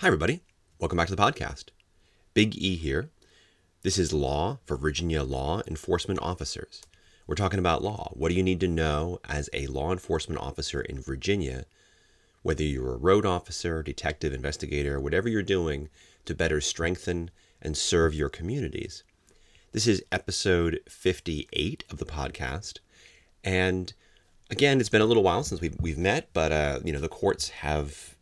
Hi, 0.00 0.08
everybody. 0.08 0.42
Welcome 0.78 0.98
back 0.98 1.08
to 1.08 1.16
the 1.16 1.22
podcast. 1.22 1.70
Big 2.34 2.54
E 2.54 2.76
here. 2.76 3.08
This 3.80 3.96
is 3.96 4.12
Law 4.12 4.58
for 4.66 4.76
Virginia 4.76 5.22
Law 5.22 5.62
Enforcement 5.66 6.20
Officers. 6.20 6.82
We're 7.26 7.34
talking 7.34 7.58
about 7.58 7.82
law. 7.82 8.10
What 8.12 8.28
do 8.28 8.34
you 8.34 8.42
need 8.42 8.60
to 8.60 8.68
know 8.68 9.20
as 9.26 9.48
a 9.54 9.66
law 9.68 9.92
enforcement 9.92 10.38
officer 10.38 10.82
in 10.82 11.00
Virginia, 11.00 11.64
whether 12.42 12.62
you're 12.62 12.92
a 12.92 12.98
road 12.98 13.24
officer, 13.24 13.82
detective, 13.82 14.34
investigator, 14.34 15.00
whatever 15.00 15.30
you're 15.30 15.42
doing 15.42 15.88
to 16.26 16.34
better 16.34 16.60
strengthen 16.60 17.30
and 17.62 17.74
serve 17.74 18.12
your 18.12 18.28
communities? 18.28 19.02
This 19.72 19.86
is 19.86 20.04
episode 20.12 20.80
58 20.90 21.84
of 21.88 21.96
the 21.96 22.04
podcast. 22.04 22.80
And 23.42 23.94
again, 24.50 24.78
it's 24.78 24.90
been 24.90 25.00
a 25.00 25.06
little 25.06 25.22
while 25.22 25.42
since 25.42 25.62
we've, 25.62 25.80
we've 25.80 25.96
met, 25.96 26.28
but 26.34 26.52
uh, 26.52 26.80
you 26.84 26.92
know 26.92 27.00
the 27.00 27.08
courts 27.08 27.48
have 27.48 28.15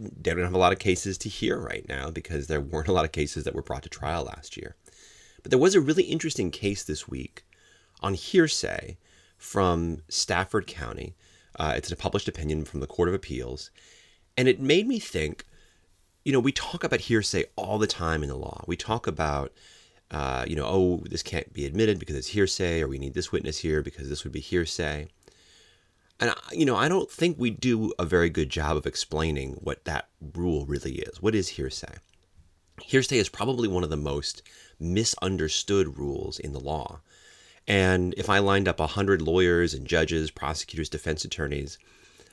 they 0.00 0.32
don't 0.32 0.44
have 0.44 0.54
a 0.54 0.58
lot 0.58 0.72
of 0.72 0.78
cases 0.78 1.18
to 1.18 1.28
hear 1.28 1.58
right 1.58 1.86
now 1.88 2.10
because 2.10 2.46
there 2.46 2.60
weren't 2.60 2.88
a 2.88 2.92
lot 2.92 3.04
of 3.04 3.12
cases 3.12 3.44
that 3.44 3.54
were 3.54 3.62
brought 3.62 3.82
to 3.82 3.88
trial 3.88 4.24
last 4.24 4.56
year. 4.56 4.76
But 5.42 5.50
there 5.50 5.58
was 5.58 5.74
a 5.74 5.80
really 5.80 6.04
interesting 6.04 6.50
case 6.50 6.82
this 6.82 7.08
week 7.08 7.44
on 8.00 8.14
hearsay 8.14 8.96
from 9.36 10.02
Stafford 10.08 10.66
County. 10.66 11.14
Uh, 11.58 11.74
it's 11.76 11.92
a 11.92 11.96
published 11.96 12.28
opinion 12.28 12.64
from 12.64 12.80
the 12.80 12.86
Court 12.86 13.08
of 13.08 13.14
Appeals. 13.14 13.70
And 14.36 14.48
it 14.48 14.60
made 14.60 14.86
me 14.86 14.98
think 14.98 15.44
you 16.24 16.32
know, 16.32 16.40
we 16.40 16.52
talk 16.52 16.84
about 16.84 17.00
hearsay 17.00 17.44
all 17.56 17.78
the 17.78 17.86
time 17.86 18.22
in 18.22 18.28
the 18.28 18.36
law. 18.36 18.62
We 18.66 18.76
talk 18.76 19.06
about, 19.06 19.52
uh, 20.10 20.44
you 20.46 20.54
know, 20.54 20.66
oh, 20.66 21.02
this 21.08 21.22
can't 21.22 21.52
be 21.52 21.64
admitted 21.64 21.98
because 21.98 22.16
it's 22.16 22.28
hearsay, 22.28 22.82
or 22.82 22.88
we 22.88 22.98
need 22.98 23.14
this 23.14 23.32
witness 23.32 23.58
here 23.58 23.82
because 23.82 24.08
this 24.08 24.24
would 24.24 24.32
be 24.32 24.40
hearsay. 24.40 25.08
And, 26.20 26.34
you 26.52 26.66
know, 26.66 26.76
I 26.76 26.88
don't 26.88 27.10
think 27.10 27.38
we 27.38 27.50
do 27.50 27.92
a 27.98 28.04
very 28.04 28.28
good 28.28 28.50
job 28.50 28.76
of 28.76 28.86
explaining 28.86 29.54
what 29.54 29.84
that 29.86 30.08
rule 30.34 30.66
really 30.66 30.96
is. 30.96 31.22
What 31.22 31.34
is 31.34 31.48
hearsay? 31.48 31.94
Hearsay 32.82 33.16
is 33.16 33.30
probably 33.30 33.68
one 33.68 33.84
of 33.84 33.90
the 33.90 33.96
most 33.96 34.42
misunderstood 34.78 35.98
rules 35.98 36.38
in 36.38 36.52
the 36.52 36.60
law. 36.60 37.00
And 37.66 38.14
if 38.18 38.28
I 38.28 38.38
lined 38.38 38.68
up 38.68 38.80
100 38.80 39.22
lawyers 39.22 39.72
and 39.72 39.86
judges, 39.86 40.30
prosecutors, 40.30 40.88
defense 40.88 41.24
attorneys, 41.24 41.78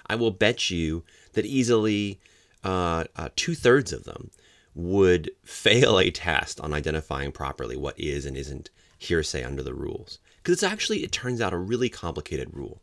I 0.07 0.15
will 0.15 0.31
bet 0.31 0.69
you 0.69 1.03
that 1.33 1.45
easily 1.45 2.19
uh, 2.63 3.05
uh, 3.15 3.29
two 3.35 3.55
thirds 3.55 3.93
of 3.93 4.03
them 4.03 4.31
would 4.73 5.31
fail 5.43 5.99
a 5.99 6.11
test 6.11 6.59
on 6.59 6.73
identifying 6.73 7.31
properly 7.31 7.77
what 7.77 7.99
is 7.99 8.25
and 8.25 8.35
isn't 8.35 8.69
hearsay 8.97 9.43
under 9.43 9.63
the 9.63 9.73
rules. 9.73 10.19
Because 10.37 10.53
it's 10.53 10.63
actually, 10.63 11.03
it 11.03 11.11
turns 11.11 11.39
out, 11.39 11.53
a 11.53 11.57
really 11.57 11.89
complicated 11.89 12.49
rule. 12.53 12.81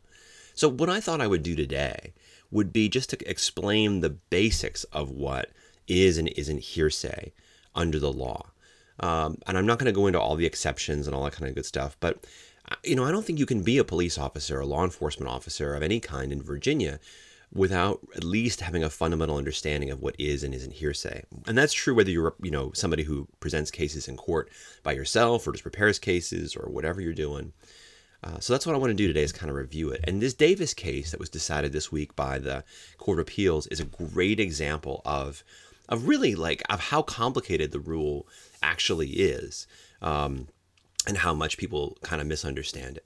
So, 0.55 0.69
what 0.69 0.89
I 0.89 0.99
thought 0.99 1.21
I 1.21 1.27
would 1.27 1.43
do 1.43 1.55
today 1.55 2.13
would 2.51 2.71
be 2.71 2.89
just 2.89 3.09
to 3.11 3.29
explain 3.29 3.99
the 3.99 4.09
basics 4.09 4.83
of 4.85 5.11
what 5.11 5.51
is 5.87 6.17
and 6.17 6.29
isn't 6.29 6.61
hearsay 6.61 7.33
under 7.75 7.99
the 7.99 8.11
law. 8.11 8.51
Um, 8.99 9.37
and 9.45 9.57
I'm 9.57 9.65
not 9.65 9.77
going 9.77 9.93
to 9.93 9.99
go 9.99 10.07
into 10.07 10.19
all 10.19 10.35
the 10.35 10.45
exceptions 10.45 11.05
and 11.05 11.15
all 11.15 11.25
that 11.25 11.33
kind 11.33 11.49
of 11.49 11.55
good 11.55 11.65
stuff, 11.65 11.97
but 11.99 12.25
you 12.83 12.95
know, 12.95 13.03
I 13.03 13.11
don't 13.11 13.25
think 13.25 13.39
you 13.39 13.45
can 13.45 13.61
be 13.61 13.77
a 13.77 13.83
police 13.83 14.17
officer, 14.17 14.59
a 14.59 14.65
law 14.65 14.83
enforcement 14.83 15.31
officer 15.31 15.75
of 15.75 15.83
any 15.83 15.99
kind 15.99 16.31
in 16.31 16.41
Virginia 16.41 16.99
without 17.53 17.99
at 18.15 18.23
least 18.23 18.61
having 18.61 18.83
a 18.83 18.89
fundamental 18.89 19.37
understanding 19.37 19.91
of 19.91 20.01
what 20.01 20.15
is 20.17 20.43
and 20.43 20.53
isn't 20.53 20.73
hearsay. 20.73 21.23
And 21.47 21.57
that's 21.57 21.73
true 21.73 21.93
whether 21.93 22.09
you're, 22.09 22.35
you 22.41 22.51
know, 22.51 22.71
somebody 22.73 23.03
who 23.03 23.27
presents 23.39 23.71
cases 23.71 24.07
in 24.07 24.17
court 24.17 24.49
by 24.83 24.93
yourself 24.93 25.47
or 25.47 25.51
just 25.51 25.63
prepares 25.63 25.99
cases 25.99 26.55
or 26.55 26.69
whatever 26.69 27.01
you're 27.01 27.13
doing. 27.13 27.53
Uh, 28.25 28.39
so 28.39 28.53
that's 28.53 28.65
what 28.65 28.73
I 28.73 28.79
want 28.79 28.89
to 28.89 28.95
do 28.95 29.07
today 29.07 29.21
is 29.21 29.31
kind 29.31 29.51
of 29.51 29.55
review 29.55 29.89
it. 29.91 30.01
And 30.05 30.21
this 30.21 30.33
Davis 30.33 30.73
case 30.73 31.11
that 31.11 31.19
was 31.19 31.29
decided 31.29 31.71
this 31.71 31.91
week 31.91 32.15
by 32.15 32.39
the 32.39 32.63
Court 32.97 33.19
of 33.19 33.27
Appeals 33.27 33.67
is 33.67 33.79
a 33.79 33.85
great 33.85 34.39
example 34.39 35.01
of 35.05 35.43
of 35.87 36.07
really 36.07 36.33
like 36.33 36.63
of 36.67 36.79
how 36.79 37.03
complicated 37.03 37.71
the 37.71 37.79
rule 37.79 38.27
actually 38.63 39.09
is, 39.09 39.67
um, 40.01 40.47
and 41.07 41.17
how 41.17 41.35
much 41.35 41.59
people 41.59 41.95
kind 42.01 42.19
of 42.19 42.27
misunderstand 42.27 42.97
it. 42.97 43.05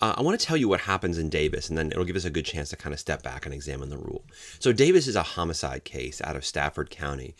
Uh, 0.00 0.14
I 0.16 0.22
want 0.22 0.38
to 0.38 0.46
tell 0.46 0.56
you 0.56 0.68
what 0.68 0.80
happens 0.82 1.18
in 1.18 1.28
Davis, 1.28 1.68
and 1.68 1.76
then 1.76 1.90
it'll 1.90 2.04
give 2.04 2.16
us 2.16 2.24
a 2.24 2.30
good 2.30 2.44
chance 2.44 2.70
to 2.70 2.76
kind 2.76 2.92
of 2.92 3.00
step 3.00 3.24
back 3.24 3.44
and 3.44 3.52
examine 3.52 3.88
the 3.88 3.98
rule. 3.98 4.24
So 4.60 4.72
Davis 4.72 5.08
is 5.08 5.16
a 5.16 5.22
homicide 5.22 5.82
case 5.82 6.20
out 6.22 6.36
of 6.36 6.44
Stafford 6.44 6.90
County, 6.90 7.34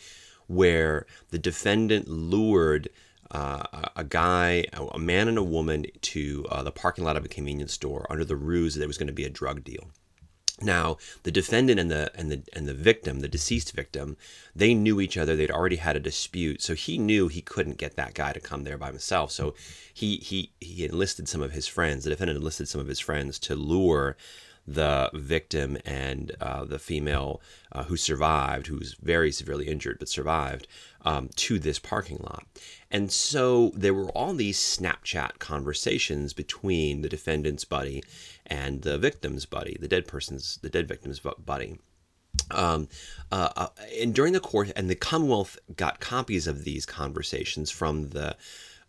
where 0.47 1.05
the 1.29 1.39
defendant 1.39 2.09
lured 2.09 2.89
uh, 3.31 3.63
a 3.95 4.03
guy, 4.03 4.65
a 4.73 4.99
man 4.99 5.27
and 5.27 5.37
a 5.37 5.43
woman, 5.43 5.85
to 6.01 6.45
uh, 6.49 6.63
the 6.63 6.71
parking 6.71 7.03
lot 7.03 7.17
of 7.17 7.25
a 7.25 7.29
convenience 7.29 7.73
store 7.73 8.05
under 8.09 8.25
the 8.25 8.35
ruse 8.35 8.73
that 8.73 8.79
there 8.79 8.87
was 8.87 8.97
going 8.97 9.07
to 9.07 9.13
be 9.13 9.25
a 9.25 9.29
drug 9.29 9.63
deal. 9.63 9.89
Now, 10.61 10.97
the 11.23 11.31
defendant 11.31 11.79
and 11.79 11.89
the 11.89 12.11
and 12.15 12.31
the 12.31 12.43
and 12.53 12.67
the 12.67 12.73
victim, 12.75 13.19
the 13.19 13.27
deceased 13.27 13.73
victim, 13.73 14.17
they 14.55 14.73
knew 14.73 15.01
each 15.01 15.17
other. 15.17 15.35
They'd 15.35 15.51
already 15.51 15.77
had 15.77 15.95
a 15.95 15.99
dispute, 15.99 16.61
so 16.61 16.75
he 16.75 16.97
knew 16.97 17.27
he 17.27 17.41
couldn't 17.41 17.77
get 17.77 17.95
that 17.95 18.13
guy 18.13 18.33
to 18.33 18.39
come 18.39 18.63
there 18.63 18.77
by 18.77 18.87
himself. 18.87 19.31
So 19.31 19.55
he 19.93 20.17
he 20.17 20.51
he 20.61 20.85
enlisted 20.85 21.27
some 21.27 21.41
of 21.41 21.53
his 21.53 21.67
friends. 21.67 22.03
The 22.03 22.11
defendant 22.11 22.37
enlisted 22.37 22.67
some 22.67 22.79
of 22.79 22.87
his 22.87 22.99
friends 22.99 23.39
to 23.39 23.55
lure 23.55 24.15
the 24.65 25.09
victim 25.13 25.77
and 25.85 26.31
uh, 26.39 26.63
the 26.63 26.79
female 26.79 27.41
uh, 27.71 27.83
who 27.83 27.97
survived, 27.97 28.67
who 28.67 28.77
was 28.77 28.93
very 28.93 29.31
severely 29.31 29.67
injured 29.67 29.99
but 29.99 30.07
survived, 30.07 30.67
um, 31.01 31.29
to 31.35 31.59
this 31.59 31.79
parking 31.79 32.17
lot. 32.21 32.45
And 32.93 33.11
so 33.11 33.71
there 33.75 33.93
were 33.93 34.09
all 34.09 34.35
these 34.35 34.59
Snapchat 34.59 35.39
conversations 35.39 36.31
between 36.31 37.01
the 37.01 37.09
defendant's 37.09 37.65
buddy 37.65 38.03
and 38.45 38.83
the 38.83 38.99
victim's 38.99 39.47
buddy, 39.47 39.75
the 39.79 39.87
dead 39.87 40.07
person's, 40.07 40.57
the 40.61 40.69
dead 40.69 40.87
victim's 40.87 41.19
buddy. 41.19 41.79
Um, 42.51 42.87
uh, 43.31 43.49
uh, 43.55 43.67
and 43.99 44.13
during 44.13 44.33
the 44.33 44.39
court, 44.39 44.71
and 44.75 44.89
the 44.89 44.95
Commonwealth 44.95 45.57
got 45.75 45.99
copies 45.99 46.45
of 46.45 46.65
these 46.65 46.85
conversations 46.85 47.71
from 47.71 48.09
the 48.09 48.37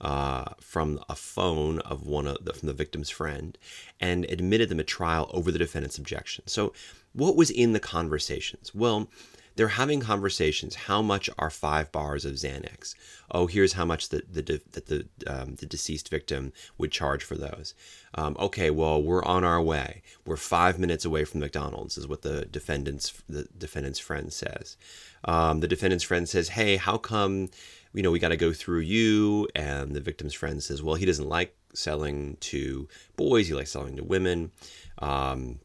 uh, 0.00 0.52
from 0.60 1.00
a 1.08 1.14
phone 1.14 1.78
of 1.80 2.06
one 2.06 2.26
of 2.26 2.44
the, 2.44 2.52
from 2.52 2.66
the 2.66 2.74
victim's 2.74 3.08
friend, 3.08 3.56
and 4.00 4.26
admitted 4.26 4.68
them 4.68 4.80
at 4.80 4.86
trial 4.86 5.30
over 5.32 5.50
the 5.50 5.58
defendant's 5.58 5.96
objection. 5.96 6.46
So, 6.46 6.74
what 7.12 7.36
was 7.36 7.50
in 7.50 7.72
the 7.72 7.80
conversations? 7.80 8.74
Well, 8.74 9.08
they're 9.56 9.68
having 9.68 10.00
conversations. 10.00 10.74
How 10.74 11.00
much 11.02 11.30
are 11.38 11.50
five 11.50 11.92
bars 11.92 12.24
of 12.24 12.34
Xanax? 12.34 12.94
Oh, 13.30 13.46
here's 13.46 13.74
how 13.74 13.84
much 13.84 14.08
the 14.08 14.22
the 14.30 14.60
that 14.72 14.86
the 14.86 15.06
um, 15.26 15.54
the 15.56 15.66
deceased 15.66 16.08
victim 16.08 16.52
would 16.78 16.90
charge 16.90 17.22
for 17.22 17.36
those. 17.36 17.74
Um, 18.14 18.36
okay, 18.38 18.70
well, 18.70 19.02
we're 19.02 19.24
on 19.24 19.44
our 19.44 19.62
way. 19.62 20.02
We're 20.26 20.36
five 20.36 20.78
minutes 20.78 21.04
away 21.04 21.24
from 21.24 21.40
McDonald's, 21.40 21.98
is 21.98 22.08
what 22.08 22.22
the 22.22 22.46
defendant's 22.46 23.12
the 23.28 23.48
defendant's 23.56 23.98
friend 23.98 24.32
says. 24.32 24.76
Um, 25.24 25.60
the 25.60 25.68
defendant's 25.68 26.04
friend 26.04 26.28
says, 26.28 26.50
"Hey, 26.50 26.76
how 26.76 26.98
come?" 26.98 27.50
You 27.92 28.02
know, 28.02 28.10
we 28.10 28.18
got 28.18 28.30
to 28.30 28.36
go 28.36 28.52
through 28.52 28.80
you. 28.80 29.48
And 29.54 29.94
the 29.94 30.00
victim's 30.00 30.34
friend 30.34 30.60
says, 30.60 30.82
well, 30.82 30.96
he 30.96 31.06
doesn't 31.06 31.28
like 31.28 31.56
selling 31.74 32.36
to 32.40 32.88
boys. 33.16 33.46
He 33.46 33.54
likes 33.54 33.70
selling 33.70 33.94
to 33.96 34.02
women. 34.02 34.50
Um, 34.98 35.60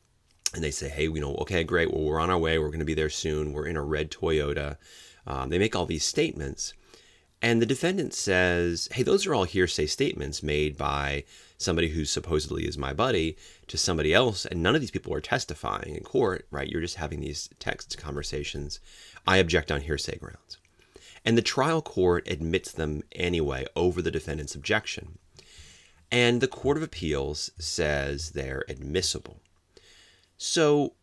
and 0.53 0.63
they 0.63 0.71
say, 0.71 0.89
hey, 0.89 1.03
you 1.03 1.19
know, 1.19 1.35
okay, 1.35 1.63
great. 1.63 1.91
Well, 1.91 2.03
we're 2.03 2.19
on 2.19 2.29
our 2.29 2.37
way. 2.37 2.57
We're 2.57 2.67
going 2.67 2.79
to 2.79 2.85
be 2.85 2.93
there 2.93 3.09
soon. 3.09 3.53
We're 3.53 3.67
in 3.67 3.77
a 3.77 3.83
red 3.83 4.09
Toyota. 4.09 4.77
Um, 5.27 5.49
they 5.49 5.59
make 5.59 5.75
all 5.75 5.85
these 5.85 6.05
statements. 6.05 6.73
And 7.41 7.61
the 7.61 7.65
defendant 7.65 8.13
says, 8.13 8.89
hey, 8.91 9.03
those 9.03 9.25
are 9.25 9.33
all 9.33 9.45
hearsay 9.45 9.85
statements 9.85 10.43
made 10.43 10.75
by 10.77 11.23
somebody 11.57 11.89
who 11.89 12.03
supposedly 12.03 12.65
is 12.67 12.77
my 12.77 12.93
buddy 12.93 13.37
to 13.67 13.77
somebody 13.77 14.13
else. 14.13 14.45
And 14.45 14.61
none 14.61 14.75
of 14.75 14.81
these 14.81 14.91
people 14.91 15.13
are 15.13 15.21
testifying 15.21 15.95
in 15.95 16.03
court, 16.03 16.47
right? 16.51 16.67
You're 16.67 16.81
just 16.81 16.97
having 16.97 17.21
these 17.21 17.49
text 17.59 17.97
conversations. 17.97 18.79
I 19.25 19.37
object 19.37 19.71
on 19.71 19.81
hearsay 19.81 20.17
grounds. 20.17 20.57
And 21.23 21.37
the 21.37 21.41
trial 21.41 21.81
court 21.81 22.27
admits 22.27 22.71
them 22.71 23.03
anyway 23.11 23.65
over 23.75 24.01
the 24.01 24.11
defendant's 24.11 24.55
objection. 24.55 25.19
And 26.11 26.41
the 26.41 26.47
Court 26.47 26.75
of 26.75 26.83
Appeals 26.83 27.51
says 27.59 28.31
they're 28.31 28.65
admissible. 28.67 29.41
So 30.41 30.93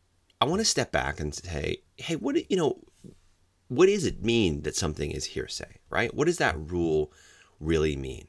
I 0.40 0.46
want 0.46 0.60
to 0.60 0.64
step 0.64 0.90
back 0.90 1.20
and 1.20 1.34
say, 1.34 1.82
hey, 1.96 2.16
what 2.16 2.50
you 2.50 2.56
know, 2.56 2.78
what 3.68 3.84
does 3.84 4.06
it 4.06 4.24
mean 4.24 4.62
that 4.62 4.74
something 4.74 5.10
is 5.10 5.26
hearsay, 5.26 5.76
right? 5.90 6.12
What 6.14 6.24
does 6.24 6.38
that 6.38 6.58
rule 6.58 7.12
really 7.60 7.96
mean? 7.96 8.28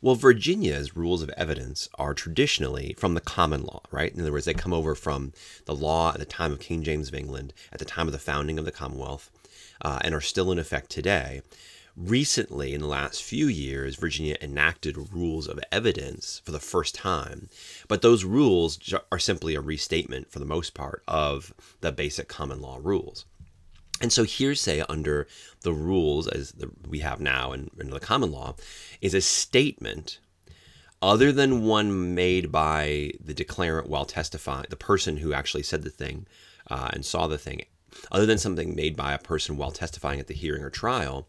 Well, 0.00 0.14
Virginia's 0.14 0.96
rules 0.96 1.22
of 1.22 1.30
evidence 1.30 1.88
are 1.98 2.14
traditionally 2.14 2.94
from 2.98 3.14
the 3.14 3.20
common 3.20 3.64
law, 3.64 3.80
right? 3.90 4.14
In 4.14 4.20
other 4.20 4.30
words, 4.30 4.44
they 4.44 4.54
come 4.54 4.72
over 4.72 4.94
from 4.94 5.32
the 5.64 5.74
law 5.74 6.12
at 6.12 6.20
the 6.20 6.24
time 6.24 6.52
of 6.52 6.60
King 6.60 6.84
James 6.84 7.08
of 7.08 7.14
England, 7.16 7.52
at 7.72 7.80
the 7.80 7.84
time 7.84 8.06
of 8.06 8.12
the 8.12 8.18
founding 8.20 8.60
of 8.60 8.64
the 8.64 8.70
Commonwealth, 8.70 9.28
uh, 9.82 9.98
and 10.02 10.14
are 10.14 10.20
still 10.20 10.52
in 10.52 10.58
effect 10.60 10.88
today. 10.88 11.42
Recently, 11.96 12.74
in 12.74 12.80
the 12.80 12.88
last 12.88 13.22
few 13.22 13.46
years, 13.46 13.94
Virginia 13.94 14.36
enacted 14.40 15.12
rules 15.12 15.46
of 15.46 15.60
evidence 15.70 16.42
for 16.44 16.50
the 16.50 16.58
first 16.58 16.94
time, 16.94 17.48
but 17.86 18.02
those 18.02 18.24
rules 18.24 18.92
are 19.12 19.18
simply 19.20 19.54
a 19.54 19.60
restatement, 19.60 20.28
for 20.28 20.40
the 20.40 20.44
most 20.44 20.74
part, 20.74 21.04
of 21.06 21.54
the 21.82 21.92
basic 21.92 22.26
common 22.26 22.60
law 22.60 22.80
rules. 22.82 23.26
And 24.00 24.12
so, 24.12 24.24
hearsay 24.24 24.82
under 24.88 25.28
the 25.60 25.72
rules 25.72 26.26
as 26.26 26.50
the, 26.52 26.72
we 26.88 26.98
have 26.98 27.20
now 27.20 27.52
in, 27.52 27.70
in 27.78 27.90
the 27.90 28.00
common 28.00 28.32
law 28.32 28.56
is 29.00 29.14
a 29.14 29.20
statement 29.20 30.18
other 31.00 31.30
than 31.30 31.64
one 31.64 32.14
made 32.14 32.50
by 32.50 33.12
the 33.24 33.34
declarant 33.34 33.86
while 33.86 34.04
testifying, 34.04 34.66
the 34.68 34.76
person 34.76 35.18
who 35.18 35.32
actually 35.32 35.62
said 35.62 35.84
the 35.84 35.90
thing 35.90 36.26
uh, 36.68 36.90
and 36.92 37.04
saw 37.04 37.28
the 37.28 37.38
thing 37.38 37.64
other 38.10 38.26
than 38.26 38.38
something 38.38 38.74
made 38.74 38.96
by 38.96 39.12
a 39.12 39.18
person 39.18 39.56
while 39.56 39.70
testifying 39.70 40.18
at 40.18 40.26
the 40.26 40.34
hearing 40.34 40.62
or 40.62 40.70
trial, 40.70 41.28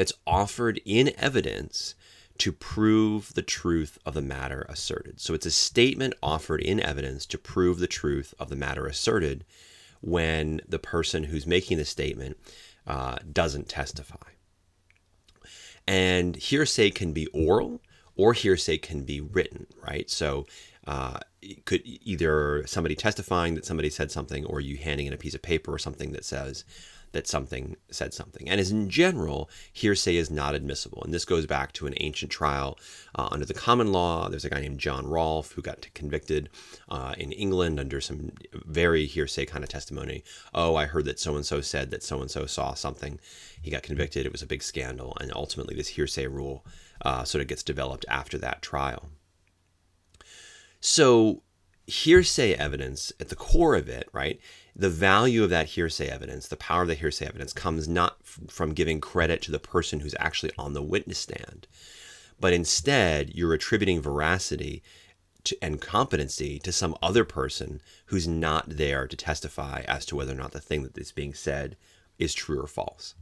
that's 0.00 0.14
offered 0.26 0.80
in 0.86 1.12
evidence 1.18 1.94
to 2.38 2.52
prove 2.52 3.34
the 3.34 3.42
truth 3.42 3.98
of 4.06 4.14
the 4.14 4.22
matter 4.22 4.64
asserted. 4.66 5.20
So 5.20 5.34
it's 5.34 5.44
a 5.44 5.50
statement 5.50 6.14
offered 6.22 6.62
in 6.62 6.80
evidence 6.80 7.26
to 7.26 7.36
prove 7.36 7.78
the 7.78 7.86
truth 7.86 8.32
of 8.38 8.48
the 8.48 8.56
matter 8.56 8.86
asserted 8.86 9.44
when 10.00 10.62
the 10.66 10.78
person 10.78 11.24
who's 11.24 11.46
making 11.46 11.76
the 11.76 11.84
statement 11.84 12.38
uh, 12.86 13.18
doesn't 13.30 13.68
testify. 13.68 14.16
And 15.86 16.34
hearsay 16.34 16.92
can 16.92 17.12
be 17.12 17.26
oral 17.26 17.82
or 18.16 18.32
hearsay 18.32 18.78
can 18.78 19.02
be 19.02 19.20
written, 19.20 19.66
right? 19.86 20.08
So 20.08 20.46
uh, 20.86 21.18
it 21.42 21.66
could 21.66 21.82
either 21.84 22.66
somebody 22.66 22.94
testifying 22.94 23.54
that 23.56 23.66
somebody 23.66 23.90
said 23.90 24.10
something 24.10 24.46
or 24.46 24.62
you 24.62 24.78
handing 24.78 25.08
in 25.08 25.12
a 25.12 25.18
piece 25.18 25.34
of 25.34 25.42
paper 25.42 25.74
or 25.74 25.78
something 25.78 26.12
that 26.12 26.24
says, 26.24 26.64
that 27.12 27.26
something 27.26 27.76
said 27.90 28.14
something. 28.14 28.48
And 28.48 28.60
as 28.60 28.70
in 28.70 28.88
general, 28.88 29.50
hearsay 29.72 30.16
is 30.16 30.30
not 30.30 30.54
admissible. 30.54 31.02
And 31.02 31.12
this 31.12 31.24
goes 31.24 31.46
back 31.46 31.72
to 31.72 31.86
an 31.86 31.94
ancient 31.98 32.30
trial 32.30 32.78
uh, 33.14 33.28
under 33.30 33.44
the 33.44 33.54
common 33.54 33.92
law. 33.92 34.28
There's 34.28 34.44
a 34.44 34.50
guy 34.50 34.60
named 34.60 34.78
John 34.78 35.06
Rolfe 35.06 35.52
who 35.52 35.62
got 35.62 35.88
convicted 35.94 36.48
uh, 36.88 37.14
in 37.18 37.32
England 37.32 37.80
under 37.80 38.00
some 38.00 38.32
very 38.52 39.06
hearsay 39.06 39.46
kind 39.46 39.64
of 39.64 39.70
testimony. 39.70 40.22
Oh, 40.54 40.76
I 40.76 40.86
heard 40.86 41.04
that 41.06 41.18
so 41.18 41.36
and 41.36 41.44
so 41.44 41.60
said 41.60 41.90
that 41.90 42.02
so 42.02 42.20
and 42.20 42.30
so 42.30 42.46
saw 42.46 42.74
something. 42.74 43.18
He 43.60 43.70
got 43.70 43.82
convicted. 43.82 44.24
It 44.24 44.32
was 44.32 44.42
a 44.42 44.46
big 44.46 44.62
scandal. 44.62 45.16
And 45.20 45.32
ultimately, 45.34 45.74
this 45.74 45.88
hearsay 45.88 46.26
rule 46.28 46.64
uh, 47.02 47.24
sort 47.24 47.42
of 47.42 47.48
gets 47.48 47.62
developed 47.62 48.04
after 48.08 48.38
that 48.38 48.62
trial. 48.62 49.08
So, 50.80 51.42
hearsay 51.90 52.54
evidence 52.54 53.12
at 53.20 53.28
the 53.28 53.36
core 53.36 53.74
of 53.74 53.88
it, 53.88 54.08
right, 54.12 54.40
the 54.74 54.88
value 54.88 55.44
of 55.44 55.50
that 55.50 55.70
hearsay 55.70 56.08
evidence, 56.08 56.48
the 56.48 56.56
power 56.56 56.82
of 56.82 56.88
the 56.88 56.94
hearsay 56.94 57.26
evidence, 57.26 57.52
comes 57.52 57.88
not 57.88 58.16
f- 58.22 58.40
from 58.48 58.72
giving 58.72 59.00
credit 59.00 59.42
to 59.42 59.50
the 59.50 59.58
person 59.58 60.00
who's 60.00 60.14
actually 60.18 60.52
on 60.56 60.72
the 60.72 60.82
witness 60.82 61.18
stand, 61.18 61.66
but 62.38 62.52
instead 62.52 63.34
you're 63.34 63.52
attributing 63.52 64.00
veracity 64.00 64.82
to, 65.44 65.56
and 65.60 65.80
competency 65.80 66.58
to 66.60 66.72
some 66.72 66.96
other 67.02 67.24
person 67.24 67.80
who's 68.06 68.28
not 68.28 68.68
there 68.68 69.06
to 69.06 69.16
testify 69.16 69.82
as 69.88 70.06
to 70.06 70.16
whether 70.16 70.32
or 70.32 70.36
not 70.36 70.52
the 70.52 70.60
thing 70.60 70.82
that 70.82 70.96
is 70.96 71.12
being 71.12 71.34
said 71.34 71.76
is 72.18 72.34
true 72.34 72.60
or 72.60 72.66
false. 72.66 73.14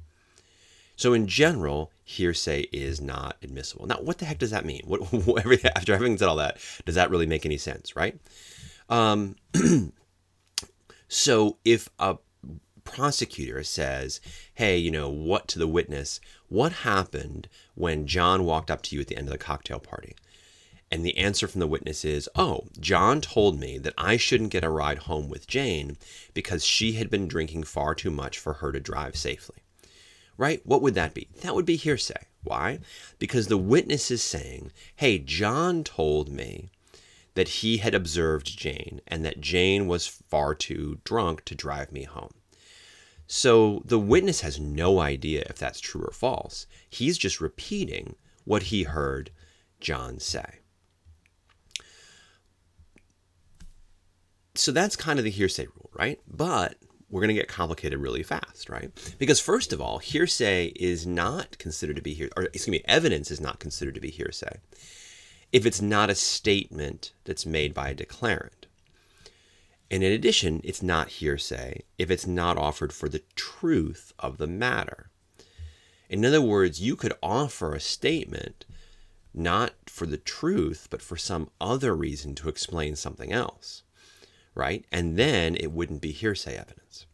So, 0.96 1.12
in 1.12 1.28
general, 1.28 1.92
hearsay 2.04 2.62
is 2.72 3.00
not 3.00 3.36
admissible. 3.40 3.86
Now, 3.86 4.00
what 4.00 4.18
the 4.18 4.24
heck 4.24 4.38
does 4.38 4.50
that 4.50 4.64
mean? 4.64 4.82
What, 4.84 5.00
after 5.76 5.92
having 5.92 6.18
said 6.18 6.26
all 6.26 6.36
that, 6.36 6.58
does 6.84 6.96
that 6.96 7.08
really 7.08 7.26
make 7.26 7.46
any 7.46 7.56
sense, 7.56 7.94
right? 7.94 8.18
Um, 8.88 9.36
So 11.08 11.56
if 11.64 11.88
a 11.98 12.18
prosecutor 12.84 13.64
says, 13.64 14.20
hey, 14.54 14.76
you 14.76 14.90
know, 14.90 15.08
what 15.08 15.48
to 15.48 15.58
the 15.58 15.66
witness, 15.66 16.20
what 16.48 16.72
happened 16.72 17.48
when 17.74 18.06
John 18.06 18.44
walked 18.44 18.70
up 18.70 18.82
to 18.82 18.94
you 18.94 19.00
at 19.00 19.08
the 19.08 19.16
end 19.16 19.26
of 19.26 19.32
the 19.32 19.38
cocktail 19.38 19.80
party? 19.80 20.14
And 20.90 21.04
the 21.04 21.18
answer 21.18 21.48
from 21.48 21.60
the 21.60 21.66
witness 21.66 22.04
is, 22.04 22.30
oh, 22.34 22.66
John 22.78 23.20
told 23.20 23.58
me 23.58 23.76
that 23.78 23.94
I 23.98 24.16
shouldn't 24.16 24.52
get 24.52 24.64
a 24.64 24.70
ride 24.70 25.00
home 25.00 25.28
with 25.28 25.46
Jane 25.46 25.98
because 26.32 26.64
she 26.64 26.92
had 26.92 27.10
been 27.10 27.28
drinking 27.28 27.64
far 27.64 27.94
too 27.94 28.10
much 28.10 28.38
for 28.38 28.54
her 28.54 28.72
to 28.72 28.80
drive 28.80 29.16
safely. 29.16 29.56
Right? 30.38 30.64
What 30.64 30.80
would 30.82 30.94
that 30.94 31.14
be? 31.14 31.28
That 31.42 31.54
would 31.54 31.66
be 31.66 31.76
hearsay. 31.76 32.26
Why? 32.42 32.78
Because 33.18 33.48
the 33.48 33.58
witness 33.58 34.10
is 34.10 34.22
saying, 34.22 34.72
hey, 34.96 35.18
John 35.18 35.84
told 35.84 36.30
me 36.30 36.70
that 37.34 37.48
he 37.48 37.78
had 37.78 37.94
observed 37.94 38.58
Jane 38.58 39.00
and 39.06 39.24
that 39.24 39.40
Jane 39.40 39.86
was 39.86 40.06
far 40.06 40.54
too 40.54 41.00
drunk 41.04 41.44
to 41.46 41.54
drive 41.54 41.92
me 41.92 42.04
home. 42.04 42.32
So 43.26 43.82
the 43.84 43.98
witness 43.98 44.40
has 44.40 44.58
no 44.58 45.00
idea 45.00 45.44
if 45.48 45.58
that's 45.58 45.80
true 45.80 46.02
or 46.02 46.12
false. 46.12 46.66
He's 46.88 47.18
just 47.18 47.40
repeating 47.40 48.16
what 48.44 48.64
he 48.64 48.84
heard 48.84 49.30
John 49.80 50.18
say. 50.18 50.60
So 54.54 54.72
that's 54.72 54.96
kind 54.96 55.18
of 55.18 55.24
the 55.24 55.30
hearsay 55.30 55.66
rule, 55.66 55.90
right? 55.92 56.18
But 56.26 56.76
we're 57.10 57.20
going 57.20 57.28
to 57.28 57.34
get 57.34 57.48
complicated 57.48 58.00
really 58.00 58.22
fast, 58.22 58.68
right? 58.68 58.90
Because 59.18 59.40
first 59.40 59.72
of 59.72 59.80
all, 59.80 59.98
hearsay 59.98 60.72
is 60.76 61.06
not 61.06 61.58
considered 61.58 61.96
to 61.96 62.02
be 62.02 62.14
here, 62.14 62.30
or 62.36 62.44
excuse 62.44 62.68
me, 62.68 62.82
evidence 62.86 63.30
is 63.30 63.40
not 63.40 63.60
considered 63.60 63.94
to 63.94 64.00
be 64.00 64.10
hearsay 64.10 64.58
if 65.52 65.64
it's 65.64 65.80
not 65.80 66.10
a 66.10 66.14
statement 66.14 67.12
that's 67.24 67.46
made 67.46 67.74
by 67.74 67.90
a 67.90 67.94
declarant. 67.94 68.66
And 69.90 70.02
in 70.02 70.12
addition, 70.12 70.60
it's 70.64 70.82
not 70.82 71.08
hearsay 71.08 71.82
if 71.96 72.10
it's 72.10 72.26
not 72.26 72.58
offered 72.58 72.92
for 72.92 73.08
the 73.08 73.22
truth 73.34 74.12
of 74.18 74.36
the 74.36 74.46
matter. 74.46 75.10
In 76.10 76.24
other 76.24 76.42
words, 76.42 76.80
you 76.80 76.96
could 76.96 77.14
offer 77.22 77.74
a 77.74 77.80
statement 77.80 78.64
not 79.34 79.72
for 79.86 80.06
the 80.06 80.18
truth, 80.18 80.88
but 80.90 81.02
for 81.02 81.16
some 81.16 81.50
other 81.60 81.94
reason 81.94 82.34
to 82.34 82.48
explain 82.48 82.96
something 82.96 83.32
else, 83.32 83.82
right? 84.54 84.84
And 84.90 85.16
then 85.16 85.54
it 85.56 85.72
wouldn't 85.72 86.00
be 86.00 86.12
hearsay 86.12 86.56
evidence. 86.56 87.06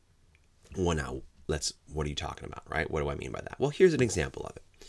Well, 0.76 0.96
now, 0.96 1.22
let's, 1.46 1.74
what 1.92 2.06
are 2.06 2.08
you 2.08 2.14
talking 2.14 2.46
about, 2.46 2.68
right? 2.68 2.90
What 2.90 3.02
do 3.02 3.10
I 3.10 3.14
mean 3.14 3.30
by 3.30 3.40
that? 3.40 3.56
Well, 3.58 3.70
here's 3.70 3.94
an 3.94 4.02
example 4.02 4.46
of 4.46 4.56
it. 4.56 4.86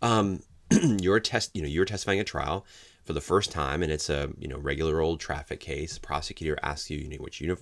Um, 0.00 0.42
you're 1.00 1.20
test, 1.20 1.54
you 1.54 1.62
know, 1.62 1.68
you're 1.68 1.84
testifying 1.84 2.20
a 2.20 2.24
trial 2.24 2.66
for 3.04 3.12
the 3.12 3.20
first 3.20 3.50
time, 3.50 3.82
and 3.82 3.90
it's 3.90 4.10
a 4.10 4.30
you 4.38 4.48
know 4.48 4.58
regular 4.58 5.00
old 5.00 5.20
traffic 5.20 5.60
case. 5.60 5.98
Prosecutor 5.98 6.58
asks 6.62 6.90
you, 6.90 6.98
you 6.98 7.08
know, 7.08 7.16
which 7.16 7.40
you 7.40 7.56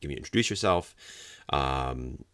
give 0.00 0.10
you 0.10 0.16
introduce 0.16 0.50
yourself. 0.50 0.94
Um, 1.50 2.24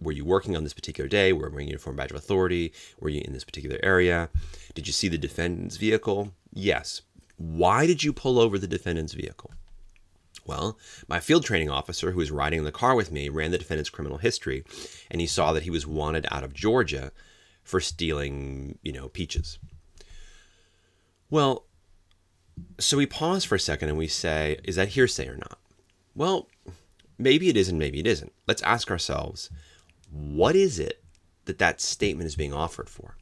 were 0.00 0.12
you 0.12 0.24
working 0.24 0.56
on 0.56 0.62
this 0.62 0.74
particular 0.74 1.08
day? 1.08 1.32
Were 1.32 1.46
you 1.46 1.52
wearing 1.52 1.68
uniform 1.68 1.96
badge 1.96 2.10
of 2.10 2.16
authority? 2.16 2.72
Were 3.00 3.08
you 3.08 3.22
in 3.24 3.32
this 3.32 3.44
particular 3.44 3.78
area? 3.82 4.28
Did 4.74 4.86
you 4.86 4.92
see 4.92 5.08
the 5.08 5.18
defendant's 5.18 5.76
vehicle? 5.76 6.32
Yes. 6.52 7.02
Why 7.36 7.86
did 7.86 8.02
you 8.02 8.12
pull 8.12 8.38
over 8.38 8.58
the 8.58 8.66
defendant's 8.66 9.14
vehicle? 9.14 9.52
Well, 10.44 10.78
my 11.08 11.18
field 11.20 11.44
training 11.44 11.70
officer, 11.70 12.12
who 12.12 12.18
was 12.18 12.30
riding 12.30 12.58
in 12.60 12.64
the 12.64 12.72
car 12.72 12.94
with 12.94 13.10
me, 13.10 13.28
ran 13.28 13.50
the 13.50 13.58
defendant's 13.58 13.90
criminal 13.90 14.18
history, 14.18 14.64
and 15.10 15.20
he 15.20 15.26
saw 15.26 15.52
that 15.52 15.64
he 15.64 15.70
was 15.70 15.86
wanted 15.86 16.26
out 16.30 16.44
of 16.44 16.54
Georgia 16.54 17.10
for 17.64 17.80
stealing, 17.80 18.78
you 18.82 18.92
know, 18.92 19.08
peaches. 19.08 19.58
Well, 21.30 21.64
so 22.78 22.96
we 22.96 23.06
pause 23.06 23.44
for 23.44 23.54
a 23.54 23.60
second 23.60 23.88
and 23.88 23.98
we 23.98 24.08
say, 24.08 24.58
is 24.64 24.76
that 24.76 24.88
hearsay 24.88 25.28
or 25.28 25.36
not? 25.36 25.58
Well, 26.14 26.48
maybe 27.18 27.48
it 27.48 27.56
is 27.56 27.68
and 27.68 27.78
maybe 27.78 28.00
it 28.00 28.06
isn't. 28.06 28.32
Let's 28.46 28.62
ask 28.62 28.90
ourselves, 28.90 29.50
what 30.10 30.56
is 30.56 30.78
it 30.78 31.02
that 31.46 31.58
that 31.58 31.80
statement 31.80 32.26
is 32.26 32.36
being 32.36 32.54
offered 32.54 32.88
for? 32.88 33.16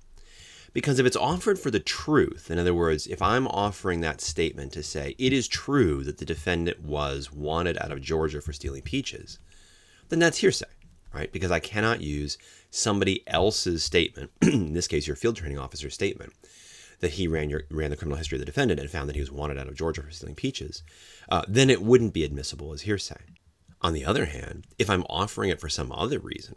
Because 0.73 0.99
if 0.99 1.07
it's 1.07 1.17
offered 1.17 1.59
for 1.59 1.71
the 1.71 1.81
truth, 1.81 2.51
in 2.51 2.59
other 2.59 2.75
words, 2.75 3.07
if 3.07 3.23
I'm 3.23 3.47
offering 3.47 4.01
that 4.01 4.21
statement 4.21 4.73
to 4.73 4.83
say 4.83 5.15
it 5.19 5.33
is 5.33 5.47
true 5.47 6.03
that 6.03 6.19
the 6.19 6.25
defendant 6.25 6.83
was 6.83 7.33
wanted 7.33 7.79
out 7.79 7.93
of 7.93 8.03
Georgia 8.03 8.41
for 8.41 8.53
stealing 8.53 8.83
peaches, 8.83 9.39
then 10.09 10.19
that's 10.19 10.39
hearsay, 10.39 10.67
right? 11.13 11.31
Because 11.33 11.53
I 11.53 11.61
cannot 11.61 12.01
use 12.01 12.39
somebody 12.71 13.23
else's 13.29 13.85
statement, 13.85 14.33
in 14.43 14.73
this 14.73 14.89
case, 14.89 15.07
your 15.07 15.17
field 15.17 15.37
training 15.37 15.59
officer's 15.61 15.95
statement, 15.95 16.33
that 17.01 17.13
he 17.13 17.29
ran 17.29 17.51
your, 17.51 17.65
ran 17.71 17.91
the 17.91 17.97
criminal 17.97 18.19
history 18.19 18.37
of 18.37 18.41
the 18.41 18.47
defendant 18.47 18.81
and 18.81 18.91
found 18.91 19.09
that 19.09 19.17
he 19.17 19.21
was 19.21 19.33
wanted 19.33 19.59
out 19.59 19.69
of 19.69 19.77
Georgia 19.77 20.03
for 20.03 20.11
stealing 20.11 20.35
peaches, 20.35 20.83
uh, 21.29 21.43
then 21.49 21.71
it 21.71 21.83
wouldn't 21.83 22.15
be 22.15 22.25
admissible 22.25 22.73
as 22.73 22.83
hearsay. 22.83 23.21
On 23.81 23.93
the 23.93 24.05
other 24.05 24.27
hand, 24.27 24.67
if 24.79 24.89
I'm 24.89 25.05
offering 25.05 25.51
it 25.51 25.61
for 25.61 25.69
some 25.69 25.93
other 25.93 26.19
reason, 26.19 26.57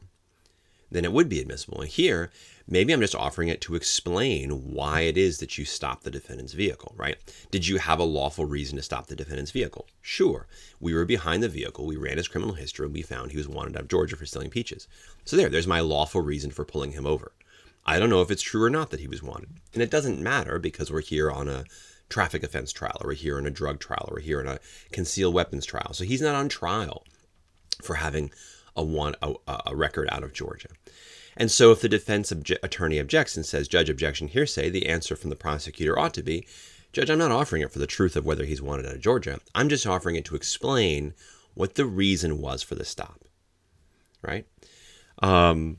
then 0.90 1.04
it 1.04 1.12
would 1.12 1.28
be 1.28 1.42
admissible. 1.42 1.82
And 1.82 1.90
here, 1.90 2.32
maybe 2.68 2.94
I'm 2.94 3.02
just 3.02 3.16
offering 3.16 3.50
it 3.50 3.62
to 3.62 3.76
explain 3.76 4.74
why 4.74 5.02
it 5.02 5.18
is 5.18 5.40
that 5.40 5.58
you 5.58 5.66
stopped 5.66 6.04
the 6.04 6.12
defendant's 6.12 6.54
vehicle, 6.54 6.94
right? 6.96 7.18
Did 7.52 7.68
you 7.68 7.78
have 7.78 8.00
a 8.00 8.06
lawful 8.06 8.46
reason 8.46 8.78
to 8.78 8.84
stop 8.84 9.08
the 9.08 9.16
defendant's 9.16 9.52
vehicle? 9.52 9.88
Sure. 10.02 10.48
We 10.80 10.94
were 10.94 11.06
behind 11.06 11.44
the 11.44 11.50
vehicle, 11.50 11.86
we 11.86 11.98
ran 11.98 12.18
his 12.18 12.28
criminal 12.28 12.56
history, 12.56 12.86
and 12.86 12.94
we 12.94 13.02
found 13.02 13.32
he 13.32 13.38
was 13.38 13.48
wanted 13.48 13.76
out 13.76 13.84
of 13.84 13.88
Georgia 13.90 14.16
for 14.16 14.26
stealing 14.26 14.50
peaches. 14.50 14.88
So 15.26 15.36
there, 15.36 15.50
there's 15.50 15.68
my 15.68 15.82
lawful 15.82 16.22
reason 16.22 16.52
for 16.52 16.64
pulling 16.64 16.92
him 16.92 17.06
over. 17.06 17.34
I 17.88 18.00
don't 18.00 18.10
know 18.10 18.22
if 18.22 18.30
it's 18.30 18.42
true 18.42 18.64
or 18.64 18.70
not 18.70 18.90
that 18.90 19.00
he 19.00 19.08
was 19.08 19.24
wanted. 19.24 19.50
And 19.74 19.82
it 19.82 19.90
doesn't 19.90 20.20
matter 20.20 20.60
because 20.60 20.92
we're 20.92 21.02
here 21.02 21.32
on 21.32 21.48
a 21.48 21.64
traffic 22.10 22.44
offense 22.44 22.72
trial, 22.72 22.98
or 23.02 23.08
we're 23.08 23.14
here 23.14 23.38
on 23.38 23.46
a 23.46 23.52
drug 23.52 23.80
trial, 23.80 24.06
or 24.10 24.16
we're 24.16 24.22
here 24.22 24.40
on 24.40 24.48
a 24.48 24.60
concealed 24.92 25.34
weapons 25.34 25.66
trial. 25.66 25.94
So 25.94 26.04
he's 26.04 26.22
not 26.22 26.36
on 26.36 26.50
trial 26.50 27.06
for 27.82 27.96
having 27.96 28.32
a 28.76 28.84
one 28.84 29.16
a, 29.22 29.34
a 29.66 29.76
record 29.76 30.10
out 30.12 30.24
of 30.24 30.34
Georgia. 30.34 30.70
And 31.36 31.52
so 31.52 31.72
if 31.72 31.82
the 31.82 31.90
defense 31.90 32.32
obje- 32.32 32.58
attorney 32.64 33.00
objects 33.00 33.36
and 33.38 33.46
says, 33.46 33.68
Judge, 33.68 33.90
objection, 33.90 34.28
hearsay, 34.28 34.70
the 34.70 34.88
answer 34.88 35.16
from 35.16 35.30
the 35.30 35.36
prosecutor 35.36 35.98
ought 35.98 36.14
to 36.16 36.24
be, 36.24 36.48
Judge, 36.92 37.10
I'm 37.10 37.20
not 37.20 37.32
offering 37.32 37.62
it 37.62 37.72
for 37.72 37.80
the 37.80 37.88
truth 37.88 38.16
of 38.16 38.26
whether 38.26 38.46
he's 38.46 38.62
wanted 38.62 38.88
out 38.88 38.96
of 38.96 39.02
Georgia. 39.02 39.40
I'm 39.54 39.70
just 39.70 39.86
offering 39.86 40.16
it 40.16 40.26
to 40.26 40.36
explain 40.36 41.14
what 41.54 41.76
the 41.76 41.86
reason 41.86 42.40
was 42.40 42.64
for 42.64 42.76
the 42.76 42.86
stop. 42.86 43.22
Right? 44.22 44.46
Um, 45.22 45.78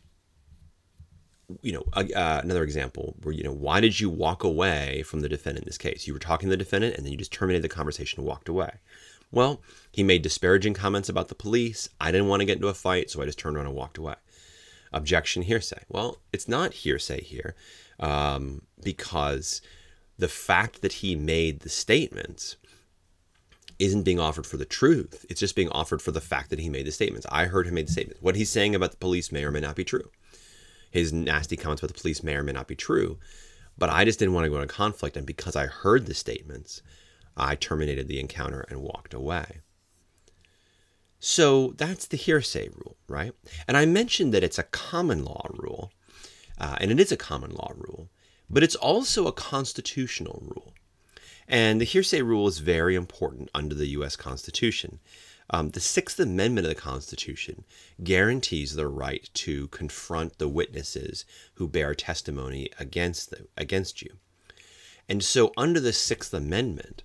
you 1.62 1.72
know, 1.72 1.84
uh, 1.94 2.40
another 2.42 2.62
example 2.62 3.16
where, 3.22 3.34
you 3.34 3.42
know, 3.42 3.52
why 3.52 3.80
did 3.80 3.98
you 3.98 4.10
walk 4.10 4.44
away 4.44 5.02
from 5.02 5.20
the 5.20 5.28
defendant 5.28 5.64
in 5.64 5.68
this 5.68 5.78
case? 5.78 6.06
You 6.06 6.12
were 6.12 6.18
talking 6.18 6.48
to 6.48 6.50
the 6.50 6.56
defendant 6.56 6.96
and 6.96 7.04
then 7.04 7.12
you 7.12 7.18
just 7.18 7.32
terminated 7.32 7.62
the 7.62 7.74
conversation 7.74 8.20
and 8.20 8.28
walked 8.28 8.48
away. 8.48 8.72
Well, 9.30 9.62
he 9.92 10.02
made 10.02 10.22
disparaging 10.22 10.74
comments 10.74 11.08
about 11.08 11.28
the 11.28 11.34
police. 11.34 11.88
I 12.00 12.10
didn't 12.10 12.28
want 12.28 12.40
to 12.40 12.46
get 12.46 12.56
into 12.56 12.68
a 12.68 12.74
fight, 12.74 13.10
so 13.10 13.22
I 13.22 13.26
just 13.26 13.38
turned 13.38 13.56
around 13.56 13.66
and 13.66 13.74
walked 13.74 13.98
away. 13.98 14.14
Objection 14.92 15.42
hearsay. 15.42 15.82
Well, 15.88 16.18
it's 16.32 16.48
not 16.48 16.72
hearsay 16.72 17.22
here 17.22 17.54
um, 18.00 18.62
because 18.82 19.60
the 20.18 20.28
fact 20.28 20.82
that 20.82 20.94
he 20.94 21.14
made 21.14 21.60
the 21.60 21.68
statements 21.68 22.56
isn't 23.78 24.02
being 24.02 24.18
offered 24.18 24.46
for 24.46 24.56
the 24.56 24.64
truth. 24.64 25.24
It's 25.30 25.40
just 25.40 25.54
being 25.54 25.68
offered 25.70 26.02
for 26.02 26.10
the 26.10 26.20
fact 26.20 26.50
that 26.50 26.58
he 26.58 26.68
made 26.68 26.86
the 26.86 26.92
statements. 26.92 27.26
I 27.30 27.44
heard 27.44 27.66
him 27.66 27.74
make 27.74 27.86
the 27.86 27.92
statements. 27.92 28.20
What 28.20 28.34
he's 28.34 28.50
saying 28.50 28.74
about 28.74 28.90
the 28.90 28.96
police 28.96 29.30
may 29.30 29.44
or 29.44 29.52
may 29.52 29.60
not 29.60 29.76
be 29.76 29.84
true. 29.84 30.10
His 30.90 31.12
nasty 31.12 31.56
comments 31.56 31.82
about 31.82 31.94
the 31.94 32.00
police 32.00 32.22
may 32.22 32.34
or 32.34 32.42
may 32.42 32.52
not 32.52 32.68
be 32.68 32.76
true. 32.76 33.18
But 33.76 33.90
I 33.90 34.04
just 34.04 34.18
didn't 34.18 34.34
want 34.34 34.44
to 34.44 34.50
go 34.50 34.60
into 34.60 34.72
conflict. 34.72 35.16
And 35.16 35.26
because 35.26 35.54
I 35.54 35.66
heard 35.66 36.06
the 36.06 36.14
statements, 36.14 36.82
I 37.36 37.54
terminated 37.54 38.08
the 38.08 38.20
encounter 38.20 38.66
and 38.68 38.82
walked 38.82 39.14
away. 39.14 39.60
So 41.20 41.74
that's 41.76 42.06
the 42.06 42.16
hearsay 42.16 42.68
rule, 42.68 42.96
right? 43.08 43.32
And 43.66 43.76
I 43.76 43.86
mentioned 43.86 44.32
that 44.34 44.44
it's 44.44 44.58
a 44.58 44.64
common 44.64 45.24
law 45.24 45.46
rule, 45.50 45.92
uh, 46.58 46.76
and 46.80 46.90
it 46.90 47.00
is 47.00 47.10
a 47.10 47.16
common 47.16 47.50
law 47.50 47.72
rule, 47.76 48.08
but 48.48 48.62
it's 48.62 48.76
also 48.76 49.26
a 49.26 49.32
constitutional 49.32 50.42
rule. 50.42 50.74
And 51.48 51.80
the 51.80 51.86
hearsay 51.86 52.22
rule 52.22 52.46
is 52.46 52.58
very 52.58 52.94
important 52.94 53.50
under 53.54 53.74
the 53.74 53.86
U.S. 53.88 54.16
Constitution. 54.16 55.00
Um, 55.50 55.70
the 55.70 55.80
Sixth 55.80 56.20
Amendment 56.20 56.66
of 56.66 56.74
the 56.74 56.80
Constitution 56.80 57.64
guarantees 58.02 58.74
the 58.74 58.86
right 58.86 59.28
to 59.34 59.68
confront 59.68 60.38
the 60.38 60.48
witnesses 60.48 61.24
who 61.54 61.66
bear 61.66 61.94
testimony 61.94 62.70
against 62.78 63.30
the, 63.30 63.46
against 63.56 64.02
you. 64.02 64.16
And 65.08 65.24
so, 65.24 65.52
under 65.56 65.80
the 65.80 65.94
Sixth 65.94 66.34
Amendment, 66.34 67.02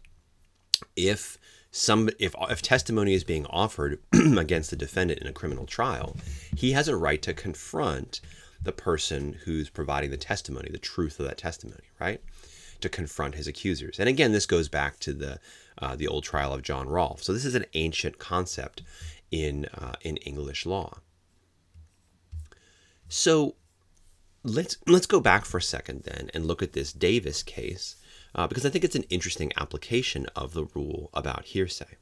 if 0.96 1.38
some 1.72 2.10
if 2.20 2.36
if 2.50 2.62
testimony 2.62 3.14
is 3.14 3.24
being 3.24 3.46
offered 3.48 4.00
against 4.38 4.70
the 4.70 4.76
defendant 4.76 5.22
in 5.22 5.28
a 5.28 5.34
criminal 5.34 5.66
trial, 5.66 6.18
he 6.56 6.74
has 6.74 6.88
a 6.88 6.98
right 6.98 7.22
to 7.22 7.34
confront 7.34 8.20
the 8.62 8.72
person 8.72 9.40
who's 9.46 9.70
providing 9.70 10.12
the 10.12 10.18
testimony, 10.18 10.70
the 10.72 10.78
truth 10.78 11.20
of 11.20 11.26
that 11.26 11.38
testimony, 11.38 11.84
right? 12.00 12.22
To 12.84 12.90
confront 12.90 13.36
his 13.36 13.48
accusers. 13.48 13.98
And 13.98 14.10
again, 14.10 14.34
this 14.34 14.46
goes 14.46 14.68
back 14.68 15.00
to 15.00 15.14
the 15.14 15.40
uh, 15.78 15.96
the 15.96 16.08
old 16.08 16.26
trial 16.26 16.54
of 16.54 16.64
John 16.64 16.90
Rolfe. 16.90 17.24
So 17.24 17.32
this 17.32 17.46
is 17.46 17.56
an 17.56 17.66
ancient 17.74 18.20
concept 18.20 18.84
in 19.32 19.68
uh, 19.74 19.94
in 20.02 20.18
English 20.18 20.66
law. 20.66 21.00
So 23.08 23.56
let's 24.44 24.76
let's 24.86 25.06
go 25.06 25.22
back 25.22 25.46
for 25.46 25.60
a 25.60 25.62
second 25.62 26.04
then 26.04 26.30
and 26.34 26.46
look 26.46 26.62
at 26.62 26.74
this 26.74 26.92
Davis 26.92 27.42
case 27.42 27.96
uh, 28.36 28.48
because 28.48 28.66
I 28.66 28.70
think 28.70 28.84
it's 28.84 28.98
an 28.98 29.06
interesting 29.10 29.54
application 29.56 30.26
of 30.36 30.54
the 30.54 30.66
rule 30.76 31.10
about 31.14 31.46
hearsay. 31.46 31.96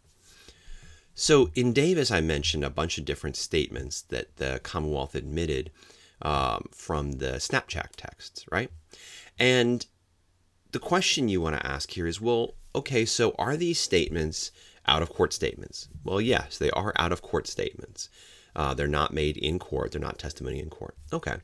So 1.14 1.52
in 1.54 1.74
Davis, 1.74 2.10
I 2.10 2.22
mentioned 2.22 2.64
a 2.64 2.72
bunch 2.72 2.98
of 2.98 3.06
different 3.06 3.36
statements 3.36 4.02
that 4.02 4.38
the 4.38 4.60
Commonwealth 4.64 5.14
admitted 5.14 5.70
um, 6.24 6.70
from 6.72 7.14
the 7.14 7.34
Snapchat 7.34 7.96
texts, 7.98 8.46
right? 8.52 8.72
And 9.38 9.86
the 10.72 10.80
question 10.80 11.30
you 11.30 11.42
want 11.42 11.56
to 11.56 11.66
ask 11.66 11.92
here 11.92 12.08
is 12.08 12.22
well, 12.22 12.56
okay, 12.76 13.06
so 13.06 13.36
are 13.38 13.58
these 13.58 13.80
statements 13.80 14.52
out 14.86 15.02
of 15.02 15.10
court 15.10 15.34
statements? 15.34 15.90
Well, 16.04 16.22
yes, 16.22 16.58
they 16.58 16.72
are 16.72 16.94
out 16.98 17.12
of 17.12 17.22
court 17.22 17.48
statements. 17.48 18.10
Uh, 18.56 18.74
they're 18.74 18.88
not 18.88 19.14
made 19.14 19.38
in 19.38 19.60
court, 19.60 19.92
they're 19.92 20.02
not 20.02 20.20
testimony 20.20 20.60
in 20.60 20.70
court. 20.70 20.96
Okay. 21.14 21.38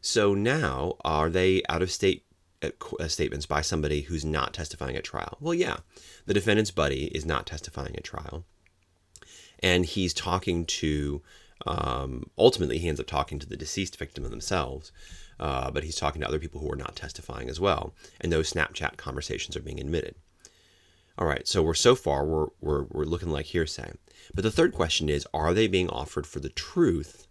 So 0.00 0.34
now, 0.34 0.96
are 1.04 1.28
they 1.28 1.62
out 1.68 1.82
of 1.82 1.90
state 1.90 2.24
uh, 2.62 2.70
uh, 3.00 3.08
statements 3.08 3.44
by 3.44 3.60
somebody 3.60 4.02
who's 4.02 4.24
not 4.24 4.54
testifying 4.54 4.96
at 4.96 5.04
trial? 5.04 5.36
Well, 5.40 5.54
yeah. 5.54 5.78
The 6.26 6.34
defendant's 6.34 6.70
buddy 6.70 7.06
is 7.06 7.26
not 7.26 7.46
testifying 7.46 7.96
at 7.96 8.04
trial. 8.04 8.44
And 9.60 9.84
he's 9.84 10.14
talking 10.14 10.64
to, 10.66 11.22
um, 11.66 12.30
ultimately, 12.38 12.78
he 12.78 12.88
ends 12.88 13.00
up 13.00 13.06
talking 13.06 13.38
to 13.38 13.48
the 13.48 13.56
deceased 13.56 13.98
victim 13.98 14.24
themselves. 14.24 14.92
Uh, 15.38 15.70
but 15.70 15.84
he's 15.84 15.96
talking 15.96 16.20
to 16.20 16.28
other 16.28 16.38
people 16.38 16.60
who 16.60 16.70
are 16.70 16.76
not 16.76 16.96
testifying 16.96 17.48
as 17.48 17.60
well. 17.60 17.94
And 18.20 18.32
those 18.32 18.52
Snapchat 18.52 18.96
conversations 18.96 19.56
are 19.56 19.62
being 19.62 19.80
admitted. 19.80 20.14
All 21.18 21.26
right, 21.26 21.48
so 21.48 21.62
we're 21.62 21.74
so 21.74 21.94
far 21.94 22.24
we're, 22.24 22.48
we're, 22.60 22.84
we're 22.84 23.04
looking 23.04 23.30
like 23.30 23.46
hearsay. 23.46 23.92
But 24.34 24.42
the 24.42 24.50
third 24.50 24.72
question 24.72 25.08
is 25.08 25.26
are 25.32 25.54
they 25.54 25.66
being 25.66 25.88
offered 25.88 26.26
for 26.26 26.40
the 26.40 26.50
truth 26.50 27.26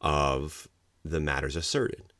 of 0.00 0.68
the 1.04 1.20
matters 1.20 1.56
asserted? 1.56 2.12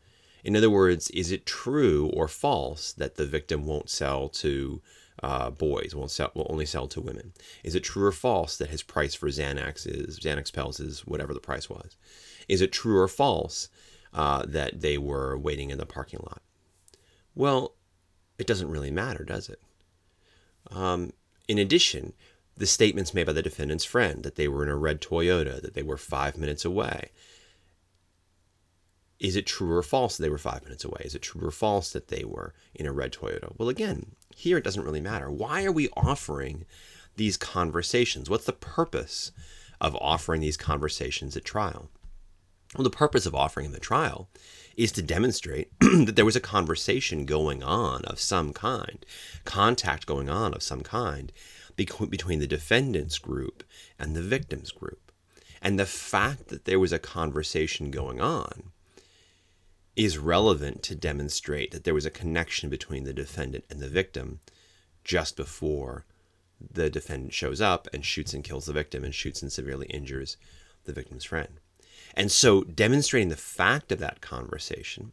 In 0.43 0.57
other 0.57 0.71
words, 0.71 1.11
is 1.11 1.33
it 1.33 1.47
true 1.47 2.09
or 2.15 2.29
false 2.29 2.93
that 2.93 3.17
the 3.17 3.27
victim 3.27 3.67
won't 3.67 3.91
sell 3.91 4.29
to 4.29 4.81
uh, 5.23 5.51
boys, 5.51 5.95
won't 5.95 6.11
sell, 6.11 6.31
will 6.35 6.47
only 6.51 6.67
sell 6.67 6.87
to 6.89 7.01
women? 7.01 7.33
Is 7.65 7.75
it 7.75 7.85
true 7.85 8.05
or 8.05 8.13
false 8.13 8.57
that 8.59 8.71
his 8.71 8.83
price 8.83 9.15
for 9.15 9.29
Xanax 9.29 9.87
is 9.87 10.21
Xanax 10.21 10.53
pills 10.53 10.79
is 10.79 11.07
whatever 11.07 11.35
the 11.35 11.41
price 11.41 11.71
was? 11.71 11.97
Is 12.49 12.61
it 12.61 12.73
true 12.73 12.99
or 12.99 13.09
false 13.09 13.69
uh, 14.13 14.45
that 14.47 14.81
they 14.81 14.99
were 14.99 15.37
waiting 15.37 15.71
in 15.71 15.79
the 15.79 15.87
parking 15.87 16.21
lot? 16.23 16.43
Well, 17.35 17.75
it 18.39 18.47
doesn't 18.47 18.71
really 18.71 18.91
matter, 18.91 19.25
does 19.25 19.49
it? 19.49 19.61
Um, 20.71 21.13
in 21.49 21.59
addition, 21.59 22.13
the 22.57 22.67
statements 22.67 23.15
made 23.15 23.27
by 23.27 23.33
the 23.33 23.43
defendant's 23.43 23.85
friend 23.85 24.23
that 24.23 24.37
they 24.37 24.49
were 24.49 24.63
in 24.63 24.69
a 24.69 24.77
red 24.77 25.01
Toyota, 25.01 25.61
that 25.61 25.75
they 25.75 25.83
were 25.83 25.97
five 25.97 26.37
minutes 26.37 26.65
away. 26.65 27.11
Is 29.19 29.37
it 29.37 29.47
true 29.47 29.73
or 29.73 29.83
false 29.83 30.17
that 30.17 30.23
they 30.23 30.31
were 30.31 30.39
five 30.39 30.63
minutes 30.65 30.85
away? 30.85 31.03
Is 31.05 31.15
it 31.15 31.23
true 31.23 31.47
or 31.47 31.51
false 31.51 31.93
that 31.93 32.09
they 32.09 32.25
were 32.25 32.55
in 32.75 32.87
a 32.87 32.93
red 32.93 33.13
Toyota? 33.13 33.53
Well, 33.57 33.69
again, 33.69 34.13
here 34.35 34.59
it 34.59 34.65
doesn't 34.65 34.85
really 34.85 35.01
matter. 35.01 35.31
Why 35.31 35.65
are 35.65 35.73
we 35.73 35.89
offering 35.97 36.67
these 37.17 37.37
conversations? 37.37 38.29
What's 38.29 38.45
the 38.45 38.53
purpose 38.53 39.33
of 39.81 39.97
offering 39.97 40.43
these 40.43 40.59
conversations 40.59 41.37
at 41.37 41.45
trial? 41.45 41.91
Well, 42.77 42.85
the 42.85 42.91
purpose 42.91 43.25
of 43.25 43.35
offering 43.35 43.67
them 43.67 43.77
at 43.77 43.83
trial 43.83 44.29
is 44.77 44.93
to 44.93 45.03
demonstrate 45.03 45.71
that 45.81 46.15
there 46.15 46.27
was 46.27 46.37
a 46.37 46.41
conversation 46.41 47.25
going 47.25 47.63
on 47.63 48.05
of 48.05 48.21
some 48.21 48.53
kind, 48.53 49.05
contact 49.47 50.05
going 50.05 50.29
on 50.29 50.53
of 50.53 50.63
some 50.63 50.83
kind 50.83 51.33
between 51.75 52.39
the 52.39 52.47
defendant's 52.47 53.19
group 53.19 53.65
and 53.99 54.15
the 54.15 54.23
victim's 54.23 54.73
group. 54.73 55.11
And 55.63 55.79
the 55.79 55.87
fact 55.87 56.49
that 56.49 56.67
there 56.67 56.79
was 56.79 56.93
a 56.93 56.99
conversation 56.99 57.91
going 57.91 58.21
on 58.21 58.73
is 59.95 60.19
relevant 60.19 60.83
to 60.83 60.95
demonstrate 60.95 61.71
that 61.71 61.85
there 61.85 61.95
was 61.95 62.05
a 62.05 62.11
connection 62.11 62.69
between 62.69 63.05
the 63.05 63.15
defendant 63.15 63.65
and 63.71 63.81
the 63.81 63.89
victim 63.89 64.41
just 65.03 65.35
before 65.35 66.05
the 66.61 66.91
defendant 66.91 67.33
shows 67.33 67.63
up 67.63 67.89
and 67.95 68.05
shoots 68.05 68.35
and 68.35 68.45
kills 68.45 68.67
the 68.67 68.73
victim 68.75 69.03
and 69.03 69.15
shoots 69.15 69.41
and 69.41 69.51
severely 69.51 69.87
injures 69.87 70.37
the 70.85 70.93
victim's 70.93 71.25
friend. 71.25 71.61
And 72.15 72.33
so 72.33 72.63
demonstrating 72.63 73.29
the 73.29 73.37
fact 73.37 73.93
of 73.93 73.99
that 73.99 74.21
conversation 74.21 75.13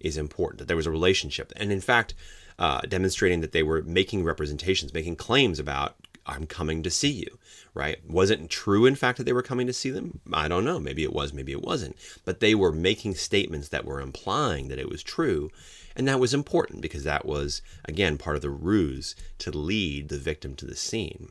is 0.00 0.16
important, 0.16 0.58
that 0.58 0.68
there 0.68 0.76
was 0.76 0.86
a 0.86 0.90
relationship. 0.90 1.52
And 1.56 1.72
in 1.72 1.80
fact, 1.80 2.14
uh, 2.58 2.80
demonstrating 2.82 3.40
that 3.40 3.52
they 3.52 3.62
were 3.62 3.82
making 3.82 4.24
representations, 4.24 4.92
making 4.94 5.16
claims 5.16 5.58
about, 5.58 5.96
I'm 6.26 6.46
coming 6.46 6.82
to 6.82 6.90
see 6.90 7.10
you, 7.10 7.38
right? 7.72 7.98
Was 8.08 8.30
it 8.30 8.50
true, 8.50 8.84
in 8.84 8.96
fact, 8.96 9.18
that 9.18 9.24
they 9.24 9.32
were 9.32 9.42
coming 9.42 9.66
to 9.68 9.72
see 9.72 9.90
them? 9.90 10.20
I 10.32 10.48
don't 10.48 10.64
know. 10.64 10.80
Maybe 10.80 11.02
it 11.02 11.12
was, 11.12 11.32
maybe 11.32 11.52
it 11.52 11.62
wasn't. 11.62 11.96
But 12.24 12.40
they 12.40 12.54
were 12.54 12.72
making 12.72 13.14
statements 13.14 13.68
that 13.68 13.84
were 13.84 14.00
implying 14.00 14.68
that 14.68 14.78
it 14.78 14.88
was 14.88 15.02
true. 15.02 15.50
And 15.94 16.06
that 16.08 16.20
was 16.20 16.34
important 16.34 16.82
because 16.82 17.04
that 17.04 17.24
was, 17.24 17.62
again, 17.84 18.18
part 18.18 18.36
of 18.36 18.42
the 18.42 18.50
ruse 18.50 19.14
to 19.38 19.50
lead 19.50 20.08
the 20.08 20.18
victim 20.18 20.54
to 20.56 20.66
the 20.66 20.76
scene. 20.76 21.30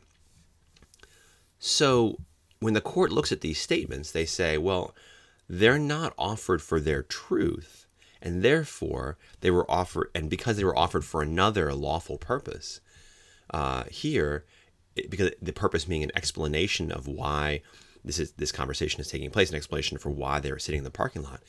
So 1.58 2.18
when 2.60 2.74
the 2.74 2.80
court 2.80 3.12
looks 3.12 3.32
at 3.32 3.40
these 3.40 3.60
statements, 3.60 4.10
they 4.10 4.26
say, 4.26 4.58
well, 4.58 4.94
they're 5.48 5.78
not 5.78 6.14
offered 6.18 6.62
for 6.62 6.80
their 6.80 7.02
truth, 7.02 7.86
and 8.20 8.42
therefore 8.42 9.18
they 9.40 9.50
were 9.50 9.70
offered, 9.70 10.10
and 10.14 10.28
because 10.30 10.56
they 10.56 10.64
were 10.64 10.76
offered 10.76 11.04
for 11.04 11.22
another 11.22 11.72
lawful 11.74 12.18
purpose, 12.18 12.80
uh, 13.50 13.84
here, 13.84 14.44
it, 14.96 15.10
because 15.10 15.30
the 15.40 15.52
purpose 15.52 15.84
being 15.84 16.02
an 16.02 16.10
explanation 16.16 16.90
of 16.90 17.06
why 17.06 17.62
this 18.04 18.18
is 18.18 18.32
this 18.32 18.52
conversation 18.52 19.00
is 19.00 19.08
taking 19.08 19.30
place, 19.30 19.50
an 19.50 19.56
explanation 19.56 19.98
for 19.98 20.10
why 20.10 20.40
they 20.40 20.50
were 20.50 20.58
sitting 20.58 20.78
in 20.78 20.84
the 20.84 20.90
parking 20.90 21.22
lot, 21.22 21.42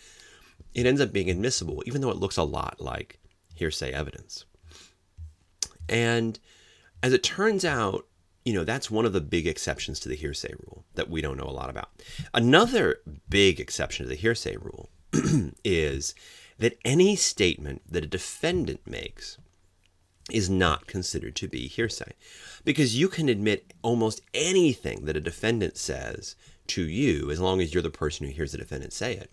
it 0.74 0.86
ends 0.86 1.02
up 1.02 1.14
being 1.14 1.30
admissible, 1.30 1.84
even 1.86 2.02
though 2.02 2.10
it 2.10 2.18
looks 2.18 2.38
a 2.38 2.44
lot 2.44 2.80
like 2.80 3.20
hearsay 3.56 3.92
evidence. 3.92 4.46
And 5.88 6.40
as 7.02 7.14
it 7.14 7.24
turns 7.24 7.64
out, 7.64 8.06
you 8.48 8.54
know, 8.54 8.64
that's 8.64 8.90
one 8.90 9.06
of 9.06 9.12
the 9.12 9.20
big 9.20 9.46
exceptions 9.46 10.00
to 10.00 10.08
the 10.08 10.16
hearsay 10.16 10.54
rule 10.54 10.86
that 10.96 11.10
we 11.10 11.20
don't 11.20 11.36
know 11.36 11.50
a 11.50 11.52
lot 11.52 11.70
about. 11.70 11.90
Another 12.34 13.02
big 13.28 13.60
exception 13.60 14.06
to 14.06 14.10
the 14.10 14.16
hearsay 14.16 14.56
rule 14.56 14.90
is 15.66 16.16
that 16.58 16.78
any 16.86 17.18
statement 17.18 17.82
that 17.92 18.06
a 18.06 18.08
defendant 18.08 18.88
makes 18.88 19.38
is 20.32 20.50
not 20.50 20.88
considered 20.88 21.36
to 21.36 21.50
be 21.50 21.68
hearsay 21.68 22.14
because 22.64 22.98
you 22.98 23.10
can 23.10 23.28
admit 23.28 23.74
almost 23.82 24.22
anything 24.34 25.04
that 25.04 25.18
a 25.18 25.22
defendant 25.22 25.76
says 25.76 26.38
to 26.68 26.84
you 26.84 27.30
as 27.30 27.42
long 27.42 27.60
as 27.60 27.74
you're 27.74 27.84
the 27.84 27.90
person 27.90 28.26
who 28.26 28.32
hears 28.32 28.54
the 28.54 28.58
defendant 28.58 28.94
say 28.94 29.12
it. 29.12 29.30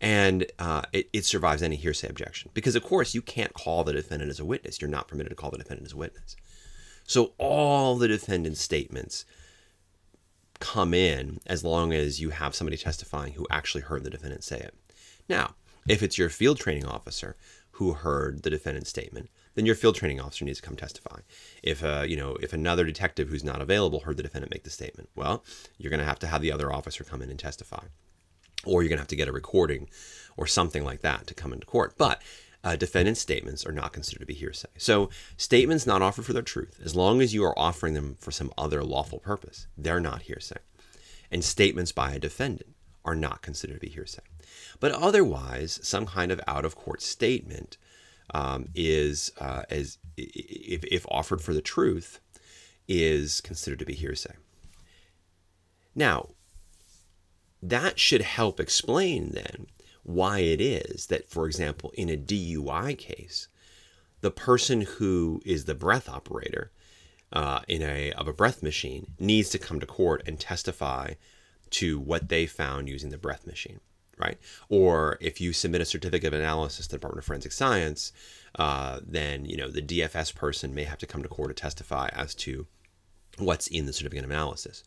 And 0.00 0.46
uh, 0.60 0.82
it, 0.92 1.08
it, 1.12 1.24
survives 1.24 1.62
any 1.62 1.74
hearsay 1.74 2.08
objection 2.08 2.52
because 2.54 2.76
of 2.76 2.84
course 2.84 3.14
you 3.14 3.22
can't 3.22 3.52
call 3.52 3.82
the 3.82 3.92
defendant 3.92 4.30
as 4.30 4.38
a 4.38 4.44
witness. 4.44 4.80
You're 4.80 4.90
not 4.90 5.08
permitted 5.08 5.30
to 5.30 5.34
call 5.34 5.50
the 5.50 5.58
defendant 5.58 5.88
as 5.88 5.92
a 5.92 5.96
witness 5.96 6.36
So 7.04 7.32
all 7.38 7.96
the 7.96 8.08
defendant's 8.08 8.60
statements 8.60 9.24
come 10.60 10.94
in 10.94 11.40
as 11.46 11.64
long 11.64 11.92
as 11.92 12.20
you 12.20 12.30
have 12.30 12.54
somebody 12.54 12.76
testifying 12.76 13.32
who 13.32 13.46
actually 13.50 13.82
heard 13.82 14.04
the 14.04 14.10
defendant 14.10 14.44
say 14.44 14.58
it. 14.58 14.74
Now, 15.28 15.54
if 15.88 16.02
it's 16.02 16.18
your 16.18 16.28
field 16.28 16.58
training 16.58 16.86
officer 16.86 17.36
who 17.72 17.94
heard 17.94 18.42
the 18.42 18.50
defendant's 18.50 18.90
statement, 18.90 19.28
then 19.54 19.66
your 19.66 19.74
field 19.74 19.96
training 19.96 20.20
officer 20.20 20.44
needs 20.44 20.60
to 20.60 20.66
come 20.66 20.76
testify. 20.76 21.20
If 21.62 21.82
uh, 21.82 22.04
you 22.06 22.16
know, 22.16 22.36
if 22.40 22.52
another 22.52 22.84
detective 22.84 23.28
who's 23.28 23.44
not 23.44 23.60
available 23.60 24.00
heard 24.00 24.16
the 24.16 24.22
defendant 24.22 24.52
make 24.52 24.64
the 24.64 24.70
statement, 24.70 25.10
well, 25.16 25.44
you're 25.78 25.90
going 25.90 26.00
to 26.00 26.06
have 26.06 26.18
to 26.20 26.26
have 26.26 26.42
the 26.42 26.52
other 26.52 26.72
officer 26.72 27.04
come 27.04 27.22
in 27.22 27.30
and 27.30 27.38
testify, 27.38 27.84
or 28.64 28.82
you're 28.82 28.88
going 28.88 28.98
to 28.98 29.02
have 29.02 29.08
to 29.08 29.16
get 29.16 29.28
a 29.28 29.32
recording 29.32 29.88
or 30.36 30.46
something 30.46 30.84
like 30.84 31.00
that 31.00 31.26
to 31.26 31.34
come 31.34 31.52
into 31.52 31.66
court. 31.66 31.94
But 31.98 32.22
uh, 32.64 32.76
defendant's 32.76 33.20
statements 33.20 33.66
are 33.66 33.72
not 33.72 33.92
considered 33.92 34.20
to 34.20 34.26
be 34.26 34.34
hearsay. 34.34 34.68
So 34.76 35.10
statements 35.36 35.86
not 35.86 36.02
offered 36.02 36.24
for 36.24 36.32
their 36.32 36.42
truth, 36.42 36.80
as 36.84 36.94
long 36.94 37.20
as 37.20 37.34
you 37.34 37.44
are 37.44 37.58
offering 37.58 37.94
them 37.94 38.16
for 38.20 38.30
some 38.30 38.52
other 38.56 38.84
lawful 38.84 39.18
purpose, 39.18 39.66
they're 39.76 40.00
not 40.00 40.22
hearsay. 40.22 40.58
And 41.30 41.44
statements 41.44 41.92
by 41.92 42.12
a 42.12 42.18
defendant 42.18 42.74
are 43.04 43.16
not 43.16 43.42
considered 43.42 43.74
to 43.74 43.80
be 43.80 43.88
hearsay. 43.88 44.22
But 44.78 44.92
otherwise, 44.92 45.80
some 45.82 46.06
kind 46.06 46.30
of 46.30 46.40
out 46.46 46.64
of 46.64 46.76
court 46.76 47.02
statement 47.02 47.76
um, 48.32 48.68
is, 48.74 49.32
uh, 49.40 49.62
as 49.68 49.98
if, 50.16 50.84
if 50.84 51.06
offered 51.10 51.40
for 51.40 51.52
the 51.52 51.60
truth, 51.62 52.20
is 52.86 53.40
considered 53.40 53.78
to 53.80 53.84
be 53.84 53.94
hearsay. 53.94 54.34
Now, 55.94 56.28
that 57.62 57.98
should 57.98 58.22
help 58.22 58.58
explain 58.58 59.30
then 59.32 59.66
why 60.02 60.40
it 60.40 60.60
is 60.60 61.06
that, 61.06 61.28
for 61.28 61.46
example, 61.46 61.92
in 61.94 62.08
a 62.08 62.16
DUI 62.16 62.96
case, 62.98 63.48
the 64.20 64.30
person 64.30 64.82
who 64.82 65.40
is 65.44 65.64
the 65.64 65.74
breath 65.74 66.08
operator 66.08 66.70
uh, 67.32 67.60
in 67.68 67.82
a 67.82 68.12
of 68.12 68.28
a 68.28 68.32
breath 68.32 68.62
machine 68.62 69.12
needs 69.18 69.48
to 69.50 69.58
come 69.58 69.80
to 69.80 69.86
court 69.86 70.22
and 70.26 70.38
testify 70.38 71.14
to 71.70 71.98
what 71.98 72.28
they 72.28 72.46
found 72.46 72.88
using 72.88 73.10
the 73.10 73.18
breath 73.18 73.46
machine, 73.46 73.80
right? 74.18 74.38
Or 74.68 75.16
if 75.20 75.40
you 75.40 75.52
submit 75.52 75.80
a 75.80 75.86
certificate 75.86 76.32
of 76.32 76.38
analysis 76.38 76.86
to 76.86 76.92
the 76.92 76.98
Department 76.98 77.20
of 77.20 77.26
Forensic 77.26 77.52
Science, 77.52 78.12
uh, 78.56 79.00
then 79.04 79.44
you 79.44 79.56
know 79.56 79.70
the 79.70 79.82
DFS 79.82 80.34
person 80.34 80.74
may 80.74 80.84
have 80.84 80.98
to 80.98 81.06
come 81.06 81.22
to 81.22 81.28
court 81.28 81.48
to 81.48 81.54
testify 81.54 82.08
as 82.12 82.34
to 82.36 82.66
what's 83.38 83.66
in 83.66 83.86
the 83.86 83.92
certificate 83.92 84.24
of 84.24 84.30
analysis 84.30 84.84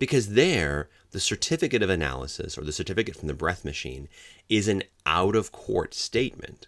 because 0.00 0.30
there, 0.30 0.88
the 1.12 1.20
certificate 1.20 1.82
of 1.82 1.90
analysis 1.90 2.56
or 2.56 2.62
the 2.62 2.72
certificate 2.72 3.16
from 3.16 3.28
the 3.28 3.34
breath 3.34 3.64
machine 3.64 4.08
is 4.48 4.68
an 4.68 4.82
out 5.06 5.34
of 5.34 5.52
court 5.52 5.94
statement 5.94 6.66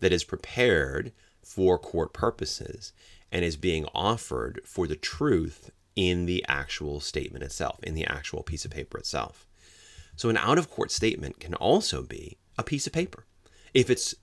that 0.00 0.12
is 0.12 0.24
prepared 0.24 1.12
for 1.42 1.78
court 1.78 2.12
purposes 2.12 2.92
and 3.30 3.44
is 3.44 3.56
being 3.56 3.86
offered 3.94 4.60
for 4.64 4.86
the 4.86 4.96
truth 4.96 5.70
in 5.94 6.26
the 6.26 6.44
actual 6.48 7.00
statement 7.00 7.42
itself, 7.42 7.82
in 7.82 7.94
the 7.94 8.04
actual 8.04 8.42
piece 8.42 8.64
of 8.64 8.70
paper 8.70 8.98
itself. 8.98 9.46
So 10.16 10.28
an 10.28 10.36
out 10.36 10.58
of 10.58 10.70
court 10.70 10.90
statement 10.90 11.40
can 11.40 11.54
also 11.54 12.02
be 12.02 12.38
a 12.58 12.62
piece 12.62 12.86
of 12.86 12.92
paper. 12.92 13.24
If 13.74 13.90
it's 13.90 14.14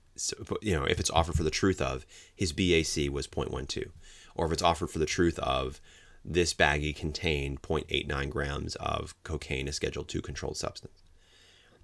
you 0.62 0.72
know, 0.72 0.84
if 0.84 1.00
it's 1.00 1.10
offered 1.10 1.34
for 1.34 1.42
the 1.42 1.50
truth 1.50 1.80
of 1.80 2.06
his 2.34 2.52
BAC 2.52 3.10
was 3.12 3.26
0.12 3.26 3.90
or 4.36 4.46
if 4.46 4.52
it's 4.52 4.62
offered 4.62 4.90
for 4.90 5.00
the 5.00 5.06
truth 5.06 5.38
of 5.40 5.80
this 6.24 6.54
baggie 6.54 6.96
contained 6.96 7.62
0.89 7.62 8.30
grams 8.30 8.76
of 8.76 9.14
cocaine, 9.22 9.68
a 9.68 9.72
Schedule 9.72 10.06
II 10.12 10.22
controlled 10.22 10.56
substance. 10.56 11.02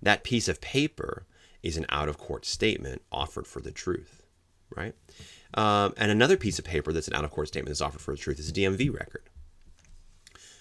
That 0.01 0.25
piece 0.25 0.49
of 0.49 0.61
paper 0.61 1.27
is 1.63 1.77
an 1.77 1.87
out 1.91 2.09
of 2.09 2.17
court 2.17 2.47
statement 2.47 3.03
offered 3.13 3.47
for 3.47 3.61
the 3.61 3.71
truth, 3.71 4.23
right? 4.75 4.95
Um, 5.53 5.93
and 5.97 6.11
another 6.11 6.37
piece 6.37 6.59
of 6.59 6.65
paper 6.65 6.93
that's 6.93 7.09
an 7.09 7.15
out 7.15 7.25
of 7.25 7.31
court 7.31 7.49
statement 7.49 7.69
that's 7.69 7.81
offered 7.81 8.01
for 8.01 8.13
the 8.13 8.21
truth 8.21 8.39
is 8.39 8.49
a 8.49 8.53
DMV 8.53 8.93
record. 8.93 9.29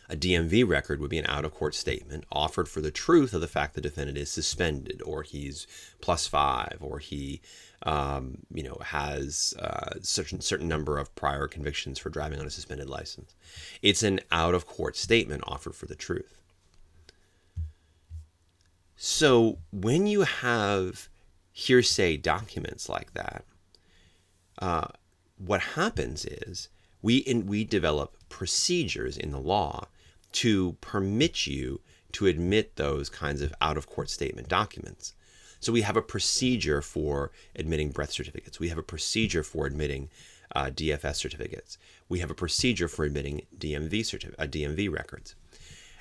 A 0.09 0.15
DMV 0.15 0.67
record 0.67 0.99
would 0.99 1.11
be 1.11 1.19
an 1.19 1.27
out 1.27 1.45
of 1.45 1.53
court 1.53 1.75
statement 1.75 2.25
offered 2.31 2.67
for 2.67 2.81
the 2.81 2.91
truth 2.91 3.33
of 3.33 3.41
the 3.41 3.47
fact 3.47 3.75
the 3.75 3.81
defendant 3.81 4.17
is 4.17 4.31
suspended 4.31 5.03
or 5.05 5.21
he's 5.21 5.67
plus 6.01 6.25
five 6.25 6.77
or 6.81 6.97
he 6.97 7.41
um, 7.83 8.39
you 8.53 8.63
know, 8.63 8.77
has 8.83 9.53
uh, 9.59 9.91
certain 10.01 10.41
certain 10.41 10.67
number 10.67 10.97
of 10.97 11.15
prior 11.15 11.47
convictions 11.47 11.97
for 11.97 12.09
driving 12.09 12.39
on 12.39 12.45
a 12.45 12.49
suspended 12.49 12.89
license. 12.89 13.35
It's 13.81 14.03
an 14.03 14.19
out 14.31 14.53
of 14.53 14.65
court 14.65 14.97
statement 14.97 15.43
offered 15.47 15.75
for 15.75 15.85
the 15.85 15.95
truth. 15.95 16.41
So 18.95 19.59
when 19.71 20.07
you 20.07 20.21
have 20.21 21.07
hearsay 21.53 22.17
documents 22.17 22.89
like 22.89 23.13
that, 23.13 23.45
uh, 24.61 24.87
what 25.37 25.61
happens 25.61 26.25
is 26.25 26.67
we 27.01 27.17
in, 27.17 27.47
we 27.47 27.63
develop 27.63 28.17
procedures 28.27 29.17
in 29.17 29.31
the 29.31 29.39
law 29.39 29.87
to 30.33 30.73
permit 30.81 31.47
you 31.47 31.79
to 32.11 32.27
admit 32.27 32.75
those 32.75 33.09
kinds 33.09 33.41
of 33.41 33.53
out 33.61 33.77
of 33.77 33.87
court 33.87 34.09
statement 34.09 34.49
documents. 34.49 35.13
So 35.59 35.71
we 35.71 35.81
have 35.81 35.97
a 35.97 36.01
procedure 36.01 36.81
for 36.81 37.31
admitting 37.55 37.89
breath 37.89 38.11
certificates. 38.11 38.59
We 38.59 38.69
have 38.69 38.77
a 38.77 38.83
procedure 38.83 39.43
for 39.43 39.65
admitting 39.65 40.09
uh, 40.55 40.65
DFS 40.65 41.15
certificates. 41.15 41.77
We 42.07 42.19
have 42.19 42.31
a 42.31 42.35
procedure 42.35 42.87
for 42.87 43.05
admitting 43.05 43.45
DMV 43.57 43.91
certif- 43.91 44.35
uh, 44.39 44.47
DMV 44.47 44.91
records. 44.91 45.35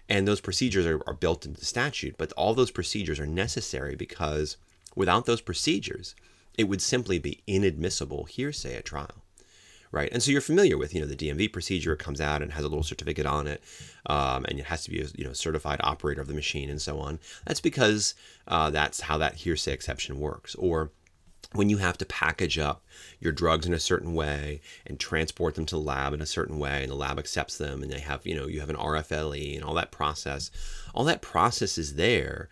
And 0.08 0.26
those 0.26 0.40
procedures 0.40 0.86
are, 0.86 1.02
are 1.06 1.14
built 1.14 1.44
into 1.44 1.60
the 1.60 1.66
statute, 1.66 2.16
but 2.16 2.32
all 2.32 2.54
those 2.54 2.70
procedures 2.70 3.20
are 3.20 3.26
necessary 3.26 3.94
because 3.94 4.56
without 4.94 5.26
those 5.26 5.42
procedures, 5.42 6.14
it 6.56 6.64
would 6.64 6.80
simply 6.80 7.18
be 7.18 7.42
inadmissible 7.46 8.24
hearsay 8.24 8.76
at 8.76 8.84
trial 8.84 9.22
right? 9.90 10.10
And 10.12 10.22
so 10.22 10.30
you're 10.30 10.40
familiar 10.40 10.76
with, 10.76 10.94
you 10.94 11.00
know, 11.00 11.06
the 11.06 11.16
DMV 11.16 11.52
procedure 11.52 11.96
comes 11.96 12.20
out 12.20 12.42
and 12.42 12.52
has 12.52 12.64
a 12.64 12.68
little 12.68 12.82
certificate 12.82 13.26
on 13.26 13.46
it, 13.46 13.62
um, 14.06 14.44
and 14.46 14.58
it 14.58 14.66
has 14.66 14.84
to 14.84 14.90
be 14.90 15.00
a 15.00 15.06
you 15.14 15.24
know 15.24 15.32
certified 15.32 15.80
operator 15.82 16.20
of 16.20 16.28
the 16.28 16.34
machine 16.34 16.70
and 16.70 16.80
so 16.80 16.98
on. 16.98 17.18
That's 17.46 17.60
because 17.60 18.14
uh, 18.46 18.70
that's 18.70 19.00
how 19.02 19.18
that 19.18 19.36
hearsay 19.36 19.72
exception 19.72 20.20
works. 20.20 20.54
Or 20.56 20.90
when 21.52 21.70
you 21.70 21.78
have 21.78 21.96
to 21.98 22.04
package 22.04 22.58
up 22.58 22.84
your 23.20 23.32
drugs 23.32 23.66
in 23.66 23.72
a 23.72 23.80
certain 23.80 24.14
way 24.14 24.60
and 24.86 25.00
transport 25.00 25.54
them 25.54 25.64
to 25.66 25.76
the 25.76 25.80
lab 25.80 26.12
in 26.12 26.20
a 26.20 26.26
certain 26.26 26.58
way 26.58 26.82
and 26.82 26.90
the 26.90 26.96
lab 26.96 27.18
accepts 27.18 27.56
them 27.56 27.82
and 27.82 27.90
they 27.90 28.00
have 28.00 28.26
you 28.26 28.34
know 28.34 28.46
you 28.46 28.60
have 28.60 28.70
an 28.70 28.76
RFLE 28.76 29.54
and 29.54 29.64
all 29.64 29.74
that 29.74 29.90
process 29.90 30.50
all 30.94 31.04
that 31.04 31.22
process 31.22 31.78
is 31.78 31.94
there 31.94 32.50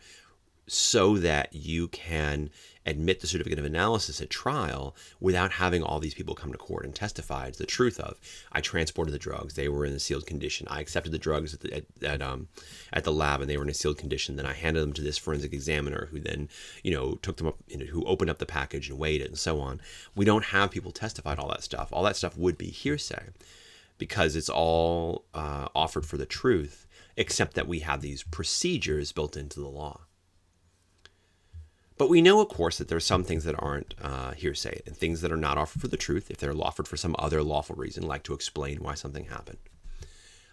so 0.67 1.19
that 1.19 1.55
you 1.55 1.89
can 1.89 2.51
admit 2.87 3.21
the 3.21 3.27
certificate 3.27 3.59
of 3.59 3.65
analysis 3.65 4.21
at 4.21 4.31
trial 4.31 4.95
without 5.21 5.53
having 5.53 5.83
all 5.83 5.99
these 5.99 6.15
people 6.15 6.35
come 6.35 6.53
to 6.53 6.59
court 6.59 6.85
and 6.85 6.95
testify 6.95 7.51
to 7.51 7.59
the 7.59 7.67
truth 7.67 7.99
of 8.01 8.19
I 8.53 8.61
transported 8.61 9.13
the 9.13 9.19
drugs. 9.19 9.55
They 9.55 9.69
were 9.69 9.85
in 9.85 9.93
a 9.93 9.99
sealed 9.99 10.27
condition. 10.27 10.67
I 10.71 10.81
accepted 10.81 11.13
the 11.13 11.19
drugs 11.19 11.53
at 11.55 11.61
the, 11.61 11.75
at, 11.75 11.85
at, 12.03 12.23
um, 12.23 12.49
at 12.93 13.05
the 13.05 13.13
lab 13.13 13.41
and 13.41 13.51
they 13.51 13.57
were 13.57 13.65
in 13.65 13.71
a 13.71 13.75
sealed 13.75 13.99
condition. 13.99 14.37
Then 14.37 14.47
I 14.47 14.53
handed 14.53 14.81
them 14.81 14.93
to 14.95 15.03
this 15.03 15.19
forensic 15.19 15.53
examiner 15.53 16.09
who 16.11 16.21
then 16.21 16.49
you 16.83 16.93
know 16.93 17.17
took 17.17 17.37
them 17.37 17.49
up 17.49 17.57
you 17.69 17.79
know, 17.79 17.87
who 17.87 18.05
opened 18.05 18.31
up 18.31 18.39
the 18.39 18.47
package 18.47 18.89
and 18.89 18.99
weighed 18.99 19.21
it 19.21 19.29
and 19.29 19.39
so 19.39 19.61
on. 19.61 19.81
We 20.15 20.25
don't 20.25 20.47
have 20.47 20.71
people 20.71 20.93
testify 20.93 21.35
to 21.35 21.43
all 21.43 21.49
that 21.49 21.63
stuff. 21.63 21.89
All 21.93 22.05
that 22.05 22.17
stuff 22.17 22.37
would 22.39 22.57
be 22.57 22.67
hearsay 22.67 23.31
because 23.99 24.37
it's 24.37 24.49
all 24.49 25.25
uh, 25.35 25.69
offered 25.75 26.07
for 26.07 26.17
the 26.17 26.27
truth 26.27 26.87
except 27.17 27.55
that 27.55 27.67
we 27.67 27.81
have 27.81 28.03
these 28.03 28.23
procedures 28.23 29.13
built 29.13 29.37
into 29.37 29.59
the 29.59 29.69
law 29.69 30.06
but 31.99 32.09
we 32.11 32.21
know, 32.21 32.41
of 32.41 32.49
course, 32.49 32.79
that 32.79 32.89
there 32.89 32.97
are 32.97 33.01
some 33.01 33.25
things 33.25 33.45
that 33.45 33.55
aren't 33.59 33.95
uh, 34.03 34.33
hearsay 34.33 34.83
and 34.87 34.97
things 34.97 35.21
that 35.23 35.33
are 35.33 35.37
not 35.37 35.57
offered 35.57 35.81
for 35.81 35.89
the 35.89 35.97
truth 35.97 36.31
if 36.31 36.37
they're 36.37 36.57
offered 36.57 36.87
for 36.87 36.97
some 36.97 37.17
other 37.19 37.43
lawful 37.43 37.77
reason, 37.77 38.07
like 38.07 38.23
to 38.25 38.35
explain 38.35 38.83
why 38.83 38.95
something 38.95 39.27
happened, 39.27 39.59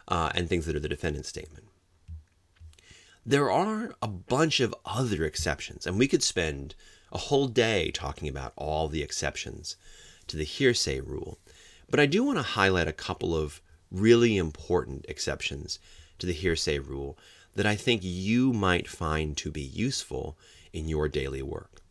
uh, 0.08 0.32
and 0.34 0.48
things 0.48 0.66
that 0.66 0.76
are 0.76 0.80
the 0.80 0.90
defendant's 0.90 1.30
statement. 1.30 1.66
There 3.26 3.52
are 3.52 3.96
a 4.02 4.08
bunch 4.08 4.60
of 4.60 4.76
other 4.86 5.24
exceptions, 5.24 5.86
and 5.86 5.98
we 5.98 6.08
could 6.08 6.24
spend 6.24 6.76
a 7.12 7.18
whole 7.18 7.48
day 7.48 7.92
talking 7.92 8.28
about 8.28 8.54
all 8.56 8.88
the 8.88 9.04
exceptions 9.04 9.76
to 10.28 10.38
the 10.38 10.44
hearsay 10.44 11.00
rule. 11.00 11.40
But 11.90 12.00
I 12.00 12.06
do 12.06 12.24
want 12.24 12.38
to 12.38 12.44
highlight 12.44 12.88
a 12.88 12.94
couple 12.94 13.36
of 13.36 13.62
really 13.92 14.38
important 14.38 15.06
exceptions 15.08 15.80
to 16.20 16.26
the 16.26 16.34
hearsay 16.34 16.80
rule 16.80 17.18
that 17.56 17.66
I 17.66 17.76
think 17.76 18.02
you 18.04 18.52
might 18.52 18.88
find 18.88 19.38
to 19.38 19.52
be 19.52 19.62
useful 19.62 20.38
in 20.74 20.90
your 20.90 21.08
daily 21.08 21.42
work. 21.42 21.82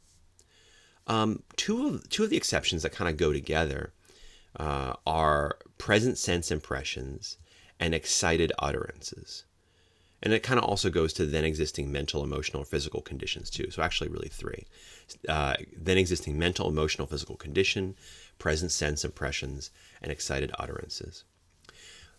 Um, 1.07 1.43
two 1.57 1.87
of 1.87 2.09
two 2.11 2.25
of 2.25 2.31
the 2.31 2.37
exceptions 2.37 2.83
that 2.83 2.93
kind 2.93 3.11
of 3.11 3.17
go 3.17 3.33
together 3.33 3.93
uh, 4.59 4.95
are 5.07 5.59
present 5.79 6.19
sense 6.19 6.51
impressions 6.51 7.39
and 7.81 7.95
excited 7.95 8.53
utterances, 8.59 9.45
and 10.23 10.33
it 10.33 10.43
kind 10.45 10.59
of 10.59 10.65
also 10.65 10.91
goes 10.91 11.13
to 11.15 11.27
then 11.27 11.45
existing 11.45 11.91
mental, 11.91 12.23
emotional, 12.23 12.63
physical 12.63 13.01
conditions 13.01 13.51
too. 13.51 13.71
So 13.71 13.83
actually, 13.83 14.11
really 14.11 14.29
three: 14.29 14.67
uh, 15.29 15.55
then 15.77 15.99
existing 15.99 16.39
mental, 16.39 16.69
emotional, 16.69 17.09
physical 17.09 17.37
condition, 17.37 17.97
present 18.39 18.71
sense 18.71 19.05
impressions, 19.05 19.71
and 20.01 20.13
excited 20.13 20.53
utterances. 20.59 21.25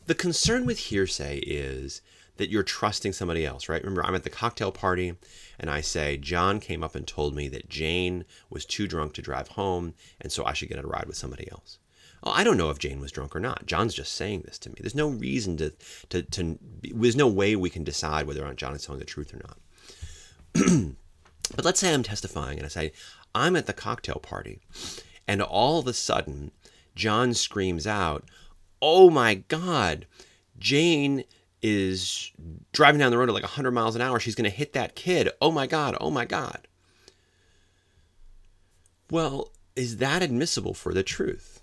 The 0.06 0.16
concern 0.16 0.66
with 0.66 0.80
hearsay 0.80 1.38
is 1.40 2.02
that 2.38 2.50
you're 2.50 2.64
trusting 2.64 3.14
somebody 3.14 3.46
else, 3.46 3.70
right? 3.70 3.84
Remember, 3.84 4.06
I'm 4.06 4.16
at 4.16 4.24
the 4.24 4.30
cocktail 4.30 4.72
party 4.72 5.16
and 5.60 5.70
I 5.70 5.82
say, 5.82 6.18
John 6.18 6.60
came 6.60 6.84
up 6.84 6.96
and 6.96 7.08
told 7.08 7.36
me 7.36 7.48
that 7.50 7.70
Jane 7.70 8.26
was 8.50 8.66
too 8.66 8.88
drunk 8.88 9.14
to 9.14 9.22
drive 9.22 9.50
home 9.50 9.94
and 10.20 10.32
so 10.32 10.44
I 10.46 10.54
should 10.54 10.70
get 10.70 10.84
a 10.84 10.88
ride 10.88 11.06
with 11.06 11.18
somebody 11.18 11.50
else. 11.52 11.78
Oh, 12.24 12.32
I 12.32 12.44
don't 12.44 12.58
know 12.58 12.70
if 12.70 12.80
Jane 12.80 13.02
was 13.02 13.12
drunk 13.12 13.36
or 13.36 13.40
not. 13.40 13.66
John's 13.66 13.94
just 13.94 14.14
saying 14.14 14.44
this 14.46 14.58
to 14.60 14.70
me. 14.70 14.76
There's 14.80 14.96
no 14.96 15.10
reason 15.10 15.58
to, 15.58 15.74
to, 16.10 16.24
to 16.24 16.58
there's 16.82 17.16
no 17.16 17.28
way 17.28 17.56
we 17.56 17.70
can 17.70 17.84
decide 17.84 18.26
whether 18.26 18.42
or 18.44 18.48
not 18.48 18.56
John 18.56 18.76
is 18.76 18.86
telling 18.86 19.00
the 19.00 19.06
truth 19.06 19.34
or 19.34 19.42
not. 19.44 19.58
but 21.56 21.66
let's 21.66 21.82
say 21.82 21.94
I'm 21.94 22.04
testifying 22.04 22.58
and 22.58 22.66
I 22.66 22.70
say, 22.70 22.94
I'm 23.36 23.56
at 23.56 23.66
the 23.66 23.74
cocktail 23.74 24.20
party, 24.22 24.60
and 25.28 25.42
all 25.42 25.80
of 25.80 25.88
a 25.88 25.94
sudden, 25.94 26.52
John 26.96 27.34
screams 27.34 27.88
out, 27.88 28.24
Oh 28.82 29.10
my 29.10 29.36
God, 29.36 30.06
Jane 30.60 31.24
is 31.64 32.32
driving 32.74 33.00
down 33.00 33.10
the 33.10 33.18
road 33.18 33.30
at 33.30 33.34
like 33.34 33.44
100 33.44 33.72
miles 33.72 33.96
an 33.96 34.02
hour. 34.02 34.20
She's 34.20 34.36
going 34.36 34.50
to 34.50 34.56
hit 34.56 34.74
that 34.74 34.96
kid. 34.96 35.30
Oh 35.42 35.50
my 35.50 35.66
God, 35.66 35.98
oh 36.00 36.12
my 36.12 36.26
God. 36.26 36.68
Well, 39.10 39.52
is 39.76 39.98
that 39.98 40.22
admissible 40.22 40.74
for 40.74 40.94
the 40.94 41.04
truth? 41.04 41.62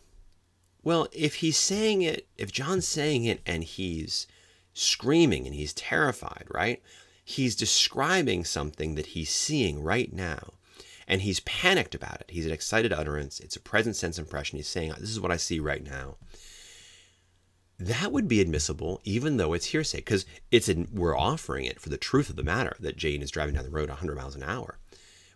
Well, 0.82 1.06
if 1.12 1.36
he's 1.36 1.58
saying 1.58 2.00
it, 2.00 2.26
if 2.38 2.50
John's 2.50 2.88
saying 2.88 3.24
it 3.24 3.42
and 3.44 3.62
he's 3.62 4.26
screaming 4.72 5.46
and 5.46 5.54
he's 5.54 5.74
terrified, 5.74 6.46
right? 6.50 6.82
He's 7.22 7.54
describing 7.54 8.44
something 8.44 8.94
that 8.94 9.06
he's 9.06 9.30
seeing 9.30 9.82
right 9.82 10.12
now 10.12 10.54
and 11.06 11.20
he's 11.20 11.40
panicked 11.40 11.94
about 11.94 12.22
it. 12.22 12.30
He's 12.30 12.46
an 12.46 12.52
excited 12.52 12.92
utterance. 12.92 13.40
It's 13.40 13.56
a 13.56 13.60
present 13.60 13.96
sense 13.96 14.18
impression. 14.18 14.56
He's 14.56 14.68
saying, 14.68 14.94
This 14.98 15.10
is 15.10 15.20
what 15.20 15.32
I 15.32 15.36
see 15.36 15.60
right 15.60 15.84
now. 15.84 16.16
That 17.80 18.12
would 18.12 18.28
be 18.28 18.42
admissible, 18.42 19.00
even 19.04 19.38
though 19.38 19.54
it's 19.54 19.66
hearsay, 19.66 19.98
because 19.98 20.26
it's 20.50 20.68
in, 20.68 20.88
we're 20.92 21.16
offering 21.16 21.64
it 21.64 21.80
for 21.80 21.88
the 21.88 21.96
truth 21.96 22.28
of 22.28 22.36
the 22.36 22.42
matter 22.42 22.76
that 22.78 22.98
Jane 22.98 23.22
is 23.22 23.30
driving 23.30 23.54
down 23.54 23.64
the 23.64 23.70
road 23.70 23.88
100 23.88 24.16
miles 24.16 24.36
an 24.36 24.42
hour. 24.42 24.76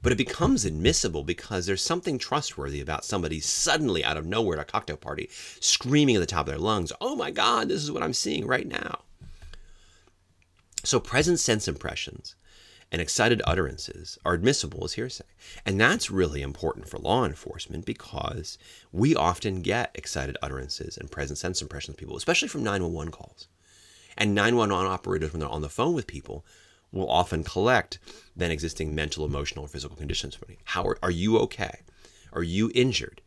But 0.02 0.12
it 0.12 0.18
becomes 0.18 0.66
admissible 0.66 1.24
because 1.24 1.64
there's 1.64 1.82
something 1.82 2.18
trustworthy 2.18 2.82
about 2.82 3.06
somebody 3.06 3.40
suddenly 3.40 4.04
out 4.04 4.18
of 4.18 4.26
nowhere 4.26 4.58
at 4.58 4.68
a 4.68 4.70
cocktail 4.70 4.98
party 4.98 5.30
screaming 5.58 6.16
at 6.16 6.18
the 6.18 6.26
top 6.26 6.46
of 6.46 6.52
their 6.52 6.58
lungs, 6.58 6.92
Oh 7.00 7.16
my 7.16 7.30
God, 7.30 7.68
this 7.68 7.82
is 7.82 7.90
what 7.90 8.02
I'm 8.02 8.12
seeing 8.12 8.46
right 8.46 8.68
now. 8.68 9.04
So, 10.84 11.00
present 11.00 11.40
sense 11.40 11.66
impressions 11.66 12.34
and 12.94 13.00
excited 13.00 13.42
utterances 13.44 14.20
are 14.24 14.34
admissible 14.34 14.84
as 14.84 14.92
hearsay. 14.92 15.24
And 15.66 15.80
that's 15.80 16.12
really 16.12 16.42
important 16.42 16.88
for 16.88 16.98
law 16.98 17.24
enforcement 17.24 17.84
because 17.84 18.56
we 18.92 19.16
often 19.16 19.62
get 19.62 19.90
excited 19.96 20.38
utterances 20.40 20.96
and 20.96 21.10
present 21.10 21.38
sense 21.38 21.60
impressions 21.60 21.94
of 21.94 21.98
people, 21.98 22.16
especially 22.16 22.46
from 22.46 22.62
911 22.62 23.10
calls. 23.10 23.48
And 24.16 24.32
911 24.32 24.86
operators, 24.86 25.32
when 25.32 25.40
they're 25.40 25.48
on 25.48 25.60
the 25.60 25.68
phone 25.68 25.92
with 25.92 26.06
people, 26.06 26.46
will 26.92 27.10
often 27.10 27.42
collect 27.42 27.98
then 28.36 28.52
existing 28.52 28.94
mental, 28.94 29.24
emotional, 29.24 29.64
or 29.64 29.68
physical 29.68 29.96
conditions. 29.96 30.38
How 30.62 30.86
are, 30.86 30.98
are 31.02 31.10
you 31.10 31.36
okay? 31.38 31.80
Are 32.32 32.44
you 32.44 32.70
injured? 32.76 33.22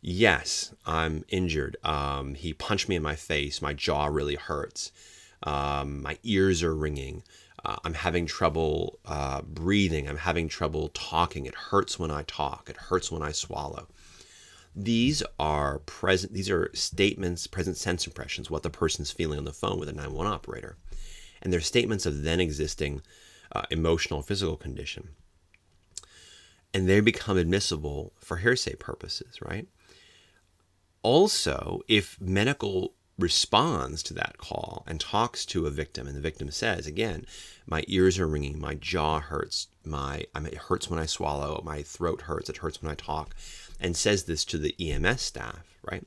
Yes, 0.00 0.72
I'm 0.86 1.24
injured. 1.30 1.78
Um, 1.82 2.36
he 2.36 2.52
punched 2.52 2.88
me 2.88 2.94
in 2.94 3.02
my 3.02 3.16
face. 3.16 3.60
My 3.60 3.72
jaw 3.72 4.06
really 4.06 4.36
hurts. 4.36 4.92
Um, 5.42 6.00
my 6.00 6.16
ears 6.22 6.62
are 6.62 6.76
ringing. 6.76 7.24
Uh, 7.64 7.76
I'm 7.84 7.94
having 7.94 8.26
trouble 8.26 8.98
uh, 9.04 9.42
breathing. 9.42 10.08
I'm 10.08 10.16
having 10.16 10.48
trouble 10.48 10.90
talking. 10.94 11.46
It 11.46 11.54
hurts 11.54 11.98
when 11.98 12.10
I 12.10 12.22
talk. 12.22 12.68
It 12.70 12.76
hurts 12.76 13.10
when 13.10 13.22
I 13.22 13.32
swallow. 13.32 13.88
These 14.76 15.22
are 15.40 15.80
present. 15.80 16.32
These 16.32 16.50
are 16.50 16.70
statements, 16.72 17.46
present 17.46 17.76
sense 17.76 18.06
impressions, 18.06 18.50
what 18.50 18.62
the 18.62 18.70
person's 18.70 19.10
feeling 19.10 19.38
on 19.38 19.44
the 19.44 19.52
phone 19.52 19.80
with 19.80 19.88
a 19.88 19.92
911 19.92 20.32
operator 20.32 20.76
and 21.42 21.52
they're 21.52 21.60
statements 21.60 22.06
of 22.06 22.22
then 22.22 22.40
existing 22.40 23.02
uh, 23.52 23.62
emotional 23.70 24.22
physical 24.22 24.56
condition. 24.56 25.10
And 26.74 26.88
they 26.88 27.00
become 27.00 27.38
admissible 27.38 28.12
for 28.18 28.38
hearsay 28.38 28.74
purposes, 28.74 29.40
right? 29.40 29.66
Also, 31.02 31.80
if 31.88 32.20
medical 32.20 32.92
responds 33.18 34.02
to 34.04 34.14
that 34.14 34.38
call 34.38 34.84
and 34.86 35.00
talks 35.00 35.44
to 35.44 35.66
a 35.66 35.70
victim 35.70 36.06
and 36.06 36.16
the 36.16 36.20
victim 36.20 36.50
says 36.50 36.86
again 36.86 37.26
my 37.66 37.82
ears 37.88 38.18
are 38.18 38.28
ringing 38.28 38.60
my 38.60 38.74
jaw 38.74 39.18
hurts 39.18 39.66
my 39.84 40.24
I 40.34 40.40
mean, 40.40 40.52
it 40.52 40.58
hurts 40.58 40.88
when 40.88 41.00
i 41.00 41.06
swallow 41.06 41.60
my 41.64 41.82
throat 41.82 42.22
hurts 42.22 42.48
it 42.48 42.58
hurts 42.58 42.80
when 42.80 42.92
i 42.92 42.94
talk 42.94 43.34
and 43.80 43.96
says 43.96 44.24
this 44.24 44.44
to 44.46 44.58
the 44.58 44.74
ems 44.78 45.22
staff 45.22 45.64
right? 45.90 46.04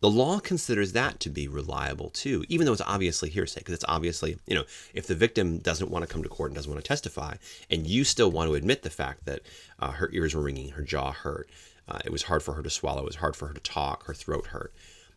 The 0.00 0.10
law 0.10 0.38
considers 0.38 0.92
that 0.92 1.18
to 1.20 1.30
be 1.30 1.48
reliable 1.48 2.10
too, 2.10 2.44
even 2.48 2.66
though 2.66 2.72
it's 2.72 2.82
obviously 2.82 3.30
hearsay, 3.30 3.60
because 3.60 3.74
it's 3.74 3.84
obviously, 3.88 4.36
you 4.46 4.54
know, 4.54 4.64
if 4.92 5.06
the 5.06 5.14
victim 5.14 5.58
doesn't 5.58 5.90
want 5.90 6.06
to 6.06 6.12
come 6.12 6.22
to 6.22 6.28
court 6.28 6.50
and 6.50 6.56
doesn't 6.56 6.70
want 6.70 6.82
to 6.82 6.86
testify, 6.86 7.36
and 7.70 7.86
you 7.86 8.04
still 8.04 8.30
want 8.30 8.48
to 8.50 8.54
admit 8.54 8.82
the 8.82 8.90
fact 8.90 9.24
that 9.24 9.40
uh, 9.78 9.92
her 9.92 10.10
ears 10.12 10.34
were 10.34 10.42
ringing, 10.42 10.70
her 10.70 10.82
jaw 10.82 11.12
hurt, 11.12 11.48
uh, 11.88 12.00
it 12.04 12.12
was 12.12 12.24
hard 12.24 12.42
for 12.42 12.52
her 12.54 12.62
to 12.62 12.70
swallow, 12.70 13.02
it 13.02 13.06
was 13.06 13.16
hard 13.16 13.34
for 13.34 13.48
her 13.48 13.54
to 13.54 13.60
talk, 13.60 14.04
her 14.04 14.14
throat 14.14 14.48
hurt, 14.48 14.74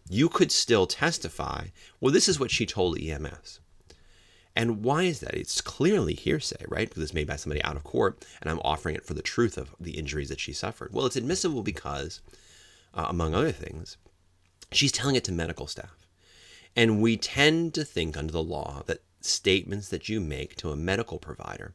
you 0.10 0.30
could 0.30 0.52
still 0.52 0.88
testify, 0.88 1.68
well, 2.00 2.14
this 2.14 2.30
is 2.30 2.40
what 2.40 2.52
she 2.52 2.66
told 2.66 3.00
EMS. 3.00 3.60
And 4.56 4.84
why 4.84 5.04
is 5.04 5.20
that? 5.20 5.36
It's 5.36 5.62
clearly 5.62 6.16
hearsay, 6.16 6.66
right? 6.68 6.90
Because 6.90 7.04
it's 7.04 7.14
made 7.14 7.28
by 7.28 7.36
somebody 7.36 7.64
out 7.64 7.76
of 7.76 7.84
court, 7.84 8.26
and 8.42 8.50
I'm 8.50 8.62
offering 8.64 8.96
it 8.96 9.06
for 9.06 9.14
the 9.14 9.22
truth 9.22 9.58
of 9.58 9.76
the 9.80 9.98
injuries 9.98 10.30
that 10.30 10.40
she 10.40 10.52
suffered. 10.52 10.92
Well, 10.94 11.06
it's 11.06 11.16
admissible 11.16 11.62
because, 11.62 12.22
uh, 12.94 13.06
among 13.08 13.36
other 13.36 13.52
things, 13.52 13.98
She's 14.72 14.92
telling 14.92 15.16
it 15.16 15.24
to 15.26 15.32
medical 15.32 15.68
staff. 15.68 16.08
And 16.76 17.02
we 17.02 17.18
tend 17.18 17.74
to 17.76 17.86
think 17.86 18.18
under 18.18 18.34
the 18.34 18.44
law 18.44 18.84
that 18.86 19.02
statements 19.22 19.90
that 19.90 20.10
you 20.10 20.20
make 20.20 20.56
to 20.58 20.72
a 20.72 20.76
medical 20.76 21.18
provider 21.18 21.74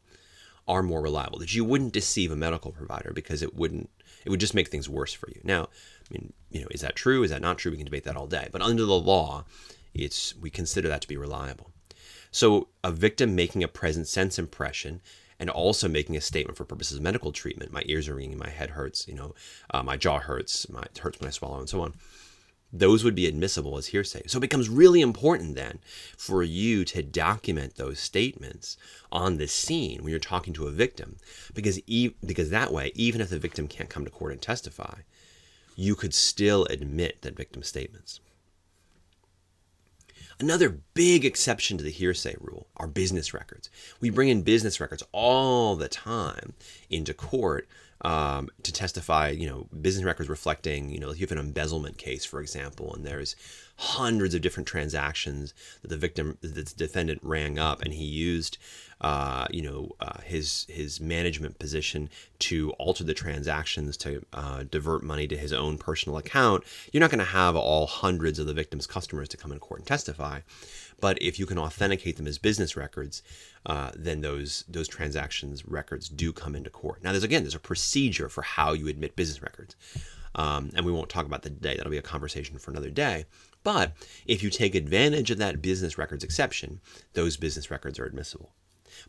are 0.69 0.83
more 0.83 1.03
reliable, 1.03 1.39
that 1.41 1.55
you 1.55 1.65
wouldn't 1.65 1.93
deceive 1.93 2.31
a 2.31 2.37
medical 2.37 2.71
provider 2.71 3.13
because 3.13 3.43
it 3.43 3.55
wouldn't 3.55 3.91
it 4.25 4.31
would 4.31 4.39
just 4.39 4.55
make 4.55 4.69
things 4.69 4.89
worse 4.89 5.13
for 5.13 5.29
you. 5.31 5.41
Now, 5.43 5.69
I 6.13 6.19
mean, 6.19 6.33
you 6.51 6.61
know, 6.61 6.69
is 6.71 6.83
that 6.83 6.97
true? 6.97 7.23
Is 7.23 7.31
that 7.31 7.41
not 7.41 7.59
true? 7.59 7.71
We 7.71 7.79
can 7.79 7.87
debate 7.87 8.05
that 8.05 8.17
all 8.17 8.27
day. 8.27 8.49
But 8.53 8.63
under 8.63 8.85
the 8.85 8.99
law, 8.99 9.45
it's 9.95 10.35
we 10.37 10.51
consider 10.51 10.89
that 10.89 11.01
to 11.03 11.09
be 11.09 11.17
reliable. 11.17 11.71
So 12.31 12.69
a 12.85 12.93
victim 12.93 13.35
making 13.35 13.63
a 13.63 13.69
present 13.69 14.09
sense 14.09 14.39
impression 14.39 15.01
and 15.39 15.51
also 15.51 15.89
making 15.89 16.17
a 16.17 16.21
statement 16.21 16.57
for 16.57 16.65
purposes 16.65 16.99
of 16.99 17.03
medical 17.03 17.33
treatment, 17.33 17.73
my 17.73 17.83
ears 17.87 18.09
are 18.09 18.15
ringing, 18.15 18.39
my 18.39 18.49
head 18.49 18.71
hurts, 18.71 19.09
you 19.09 19.15
know, 19.15 19.35
uh, 19.71 19.83
my 19.83 19.97
jaw 19.97 20.19
hurts, 20.19 20.69
my 20.69 20.83
it 20.83 20.99
hurts 20.99 21.21
when 21.21 21.29
I 21.29 21.31
swallow, 21.31 21.59
and 21.59 21.69
so 21.69 21.81
on 21.81 21.95
those 22.73 23.05
would 23.05 23.15
be 23.15 23.27
admissible 23.27 23.77
as 23.77 23.89
hearsay. 23.89 24.23
So 24.27 24.39
it 24.39 24.43
becomes 24.43 24.69
really 24.69 25.03
important 25.03 25.55
then 25.55 25.81
for 26.17 26.43
you 26.43 26.85
to 26.87 27.03
document 27.03 27.77
those 27.77 28.01
statements 28.01 28.79
on 29.11 29.37
the 29.37 29.47
scene 29.47 30.03
when 30.03 30.11
you're 30.11 30.19
talking 30.19 30.55
to 30.55 30.67
a 30.67 30.71
victim, 30.71 31.17
because 31.53 31.81
e- 31.87 32.15
because 32.25 32.51
that 32.51 32.73
way, 32.73 32.91
even 32.95 33.21
if 33.21 33.29
the 33.29 33.39
victim 33.39 33.69
can't 33.69 33.91
come 33.91 34.05
to 34.05 34.11
court 34.11 34.33
and 34.33 34.41
testify, 34.41 35.01
you 35.77 35.95
could 35.95 36.15
still 36.15 36.65
admit 36.67 37.23
that 37.23 37.37
victim 37.37 37.63
statements. 37.63 38.21
Another 40.41 40.81
big 40.95 41.25
exception 41.25 41.79
to 41.79 41.85
the 41.85 41.91
hearsay 41.91 42.35
rule 42.41 42.67
are 42.77 42.89
business 42.89 43.33
records. 43.33 43.71
We 44.01 44.11
bring 44.11 44.29
in 44.29 44.43
business 44.43 44.81
records 44.81 45.05
all 45.13 45.77
the 45.77 45.89
time 45.89 46.55
into 46.91 47.15
court 47.15 47.69
um, 48.03 48.49
to 48.65 48.73
testify, 48.73 49.29
you 49.31 49.49
know, 49.49 49.69
business 49.81 50.05
records 50.05 50.29
reflecting, 50.29 50.91
you 50.91 50.99
know, 50.99 51.11
if 51.11 51.21
you 51.21 51.27
have 51.27 51.33
an 51.33 51.39
embezzlement 51.39 51.99
case, 51.99 52.25
for 52.25 52.41
example, 52.41 52.93
and 52.95 53.07
there's 53.07 53.37
hundreds 53.77 54.35
of 54.35 54.43
different 54.43 54.67
transactions 54.67 55.55
that 55.83 55.89
the 55.89 55.97
victim, 55.97 56.37
that 56.41 56.55
the 56.55 56.75
defendant 56.77 57.21
rang 57.23 57.59
up, 57.59 57.81
and 57.83 57.95
he 57.95 58.05
used, 58.05 58.59
uh, 59.01 59.47
you 59.51 59.63
know, 59.63 59.91
uh, 60.01 60.21
his 60.25 60.67
his 60.69 61.01
management 61.01 61.59
position 61.61 62.11
to 62.41 62.73
alter 62.73 63.05
the 63.05 63.15
transactions 63.15 63.97
to 63.97 64.25
uh, 64.33 64.65
divert 64.69 65.05
money 65.05 65.29
to 65.29 65.37
his 65.37 65.53
own 65.53 65.79
personal 65.79 66.19
account. 66.19 66.65
You're 66.93 67.01
not 67.01 67.11
going 67.11 67.19
to 67.21 67.25
have 67.25 67.55
all 67.55 67.87
hundreds 67.87 68.39
of 68.41 68.47
the 68.47 68.55
victim's 68.55 68.87
customers 68.87 69.29
to 69.29 69.37
come 69.37 69.53
in 69.53 69.61
court 69.61 69.81
and 69.81 69.87
testify, 69.87 70.41
but 71.03 71.21
if 71.21 71.37
you 71.37 71.47
can 71.47 71.59
authenticate 71.59 72.17
them 72.17 72.29
as 72.29 72.39
business 72.39 72.77
records, 72.77 73.25
uh, 73.67 73.91
then 73.97 74.21
those 74.21 74.65
those 74.69 74.87
transactions 74.87 75.67
records 75.67 76.09
do 76.09 76.33
come 76.33 76.55
into 76.55 76.71
court. 76.71 77.03
Now, 77.03 77.11
there's 77.11 77.25
again 77.25 77.43
there's 77.43 77.57
a 77.57 77.61
procedure 77.61 78.29
for 78.29 78.43
how 78.43 78.73
you 78.73 78.87
admit 78.87 79.17
business 79.17 79.43
records, 79.43 79.75
um, 80.37 80.71
and 80.77 80.87
we 80.87 80.93
won't 80.93 81.09
talk 81.09 81.27
about 81.27 81.43
that 81.43 81.57
today. 81.57 81.77
That'll 81.77 81.91
be 81.91 81.99
a 81.99 82.03
conversation 82.03 82.57
for 82.57 82.71
another 82.71 82.89
day. 82.89 83.27
But 83.65 83.93
if 84.27 84.45
you 84.45 84.51
take 84.51 84.77
advantage 84.77 85.33
of 85.33 85.39
that 85.39 85.61
business 85.61 85.99
records 85.99 86.23
exception, 86.23 86.81
those 87.15 87.37
business 87.37 87.69
records 87.69 87.99
are 87.99 88.07
admissible. 88.07 88.53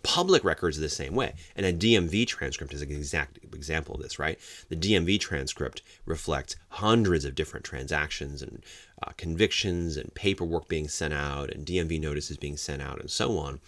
Public 0.04 0.44
records 0.44 0.78
are 0.78 0.82
the 0.82 0.90
same 0.90 1.16
way. 1.16 1.34
And 1.56 1.66
a 1.66 1.74
DMV 1.74 2.28
transcript 2.28 2.74
is 2.74 2.82
an 2.82 2.92
exact 2.92 3.40
example 3.54 3.96
of 3.96 4.02
this, 4.02 4.20
right? 4.20 4.40
The 4.70 4.76
DMV 4.76 5.20
transcript 5.20 5.82
reflects 6.06 6.56
hundreds 6.70 7.26
of 7.26 7.36
different 7.36 7.66
transactions 7.66 8.42
and 8.42 8.64
uh, 9.02 9.12
convictions 9.18 9.98
and 9.98 10.14
paperwork 10.14 10.68
being 10.68 10.88
sent 10.88 11.14
out 11.14 11.52
and 11.52 11.66
DMV 11.66 12.00
notices 12.00 12.38
being 12.38 12.58
sent 12.58 12.82
out 12.82 13.00
and 13.00 13.10
so 13.10 13.38
on. 13.38 13.60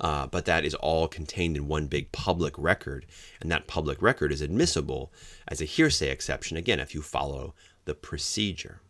Uh, 0.00 0.26
but 0.26 0.44
that 0.44 0.64
is 0.64 0.74
all 0.74 1.06
contained 1.08 1.56
in 1.56 1.68
one 1.68 1.86
big 1.86 2.10
public 2.12 2.54
record. 2.58 3.06
And 3.40 3.50
that 3.50 3.66
public 3.66 4.02
record 4.02 4.32
is 4.32 4.40
admissible 4.40 5.12
as 5.46 5.60
a 5.60 5.66
hearsay 5.66 6.10
exception, 6.10 6.56
again, 6.56 6.80
if 6.80 6.94
you 6.94 7.02
follow 7.02 7.54
the 7.84 7.94
procedure. 7.94 8.80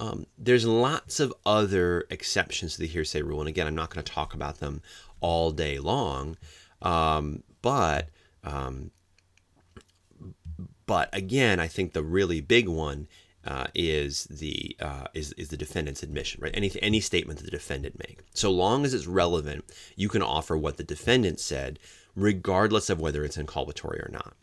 Um, 0.00 0.26
there's 0.38 0.66
lots 0.66 1.20
of 1.20 1.32
other 1.44 2.06
exceptions 2.10 2.74
to 2.74 2.80
the 2.80 2.86
hearsay 2.86 3.22
rule, 3.22 3.40
and 3.40 3.48
again, 3.48 3.66
I'm 3.66 3.74
not 3.74 3.90
going 3.90 4.04
to 4.04 4.12
talk 4.12 4.34
about 4.34 4.58
them 4.58 4.80
all 5.20 5.50
day 5.52 5.78
long, 5.78 6.36
um, 6.80 7.42
but 7.60 8.08
um, 8.42 8.90
But 10.86 11.08
again, 11.12 11.60
I 11.60 11.68
think 11.68 11.92
the 11.92 12.02
really 12.02 12.40
big 12.40 12.66
one 12.66 13.06
uh, 13.44 13.68
is 13.76 14.24
the 14.24 14.76
uh, 14.80 15.06
is 15.14 15.32
is 15.34 15.48
the 15.48 15.56
defendant's 15.56 16.02
admission, 16.02 16.42
right? 16.42 16.50
Any 16.52 16.72
any 16.82 17.00
statement 17.00 17.38
that 17.38 17.44
the 17.44 17.50
defendant 17.50 17.96
make, 17.98 18.18
so 18.34 18.50
long 18.50 18.84
as 18.84 18.92
it's 18.92 19.06
relevant, 19.06 19.64
you 19.94 20.08
can 20.08 20.20
offer 20.22 20.56
what 20.56 20.78
the 20.78 20.84
defendant 20.84 21.38
said, 21.38 21.78
regardless 22.16 22.90
of 22.90 23.00
whether 23.00 23.24
it's 23.24 23.36
inculpatory 23.36 24.04
or 24.04 24.10
not. 24.10 24.34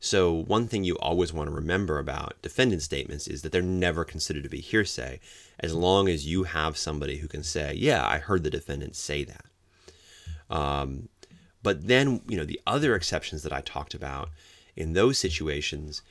So 0.00 0.32
one 0.32 0.68
thing 0.68 0.84
you 0.84 0.96
always 0.98 1.32
want 1.32 1.48
to 1.48 1.54
remember 1.54 1.98
about 1.98 2.40
defendant 2.40 2.82
statements 2.82 3.26
is 3.26 3.42
that 3.42 3.50
they're 3.50 3.62
never 3.62 4.04
considered 4.04 4.44
to 4.44 4.48
be 4.48 4.60
hearsay, 4.60 5.18
as 5.58 5.74
long 5.74 6.08
as 6.08 6.26
you 6.26 6.44
have 6.44 6.76
somebody 6.76 7.18
who 7.18 7.28
can 7.28 7.42
say, 7.42 7.74
"Yeah, 7.74 8.06
I 8.06 8.18
heard 8.18 8.44
the 8.44 8.50
defendant 8.50 8.94
say 8.94 9.24
that." 9.24 9.44
Um, 10.48 11.08
but 11.62 11.88
then, 11.88 12.20
you 12.28 12.36
know, 12.36 12.44
the 12.44 12.60
other 12.66 12.94
exceptions 12.94 13.42
that 13.42 13.52
I 13.52 13.60
talked 13.60 13.92
about 13.92 14.30
in 14.76 14.92
those 14.92 15.18
situations 15.18 16.02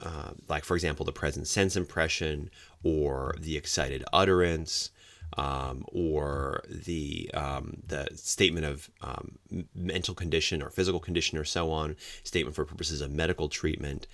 uh, 0.00 0.30
like 0.48 0.64
for 0.64 0.76
example 0.76 1.04
the 1.04 1.12
present 1.12 1.46
sense 1.46 1.76
impression 1.76 2.50
or 2.82 3.34
the 3.40 3.56
excited 3.56 4.04
utterance 4.12 4.90
um, 5.38 5.84
or 5.86 6.62
the 6.68 7.30
um, 7.32 7.78
the 7.86 8.08
statement 8.16 8.66
of 8.66 8.90
um, 9.00 9.38
mental 9.74 10.14
condition 10.14 10.60
or 10.62 10.68
physical 10.68 11.00
condition 11.00 11.38
or 11.38 11.44
so 11.44 11.70
on 11.70 11.96
statement 12.24 12.56
for 12.56 12.64
purposes 12.64 13.00
of 13.00 13.12
medical 13.12 13.48
treatment. 13.48 14.06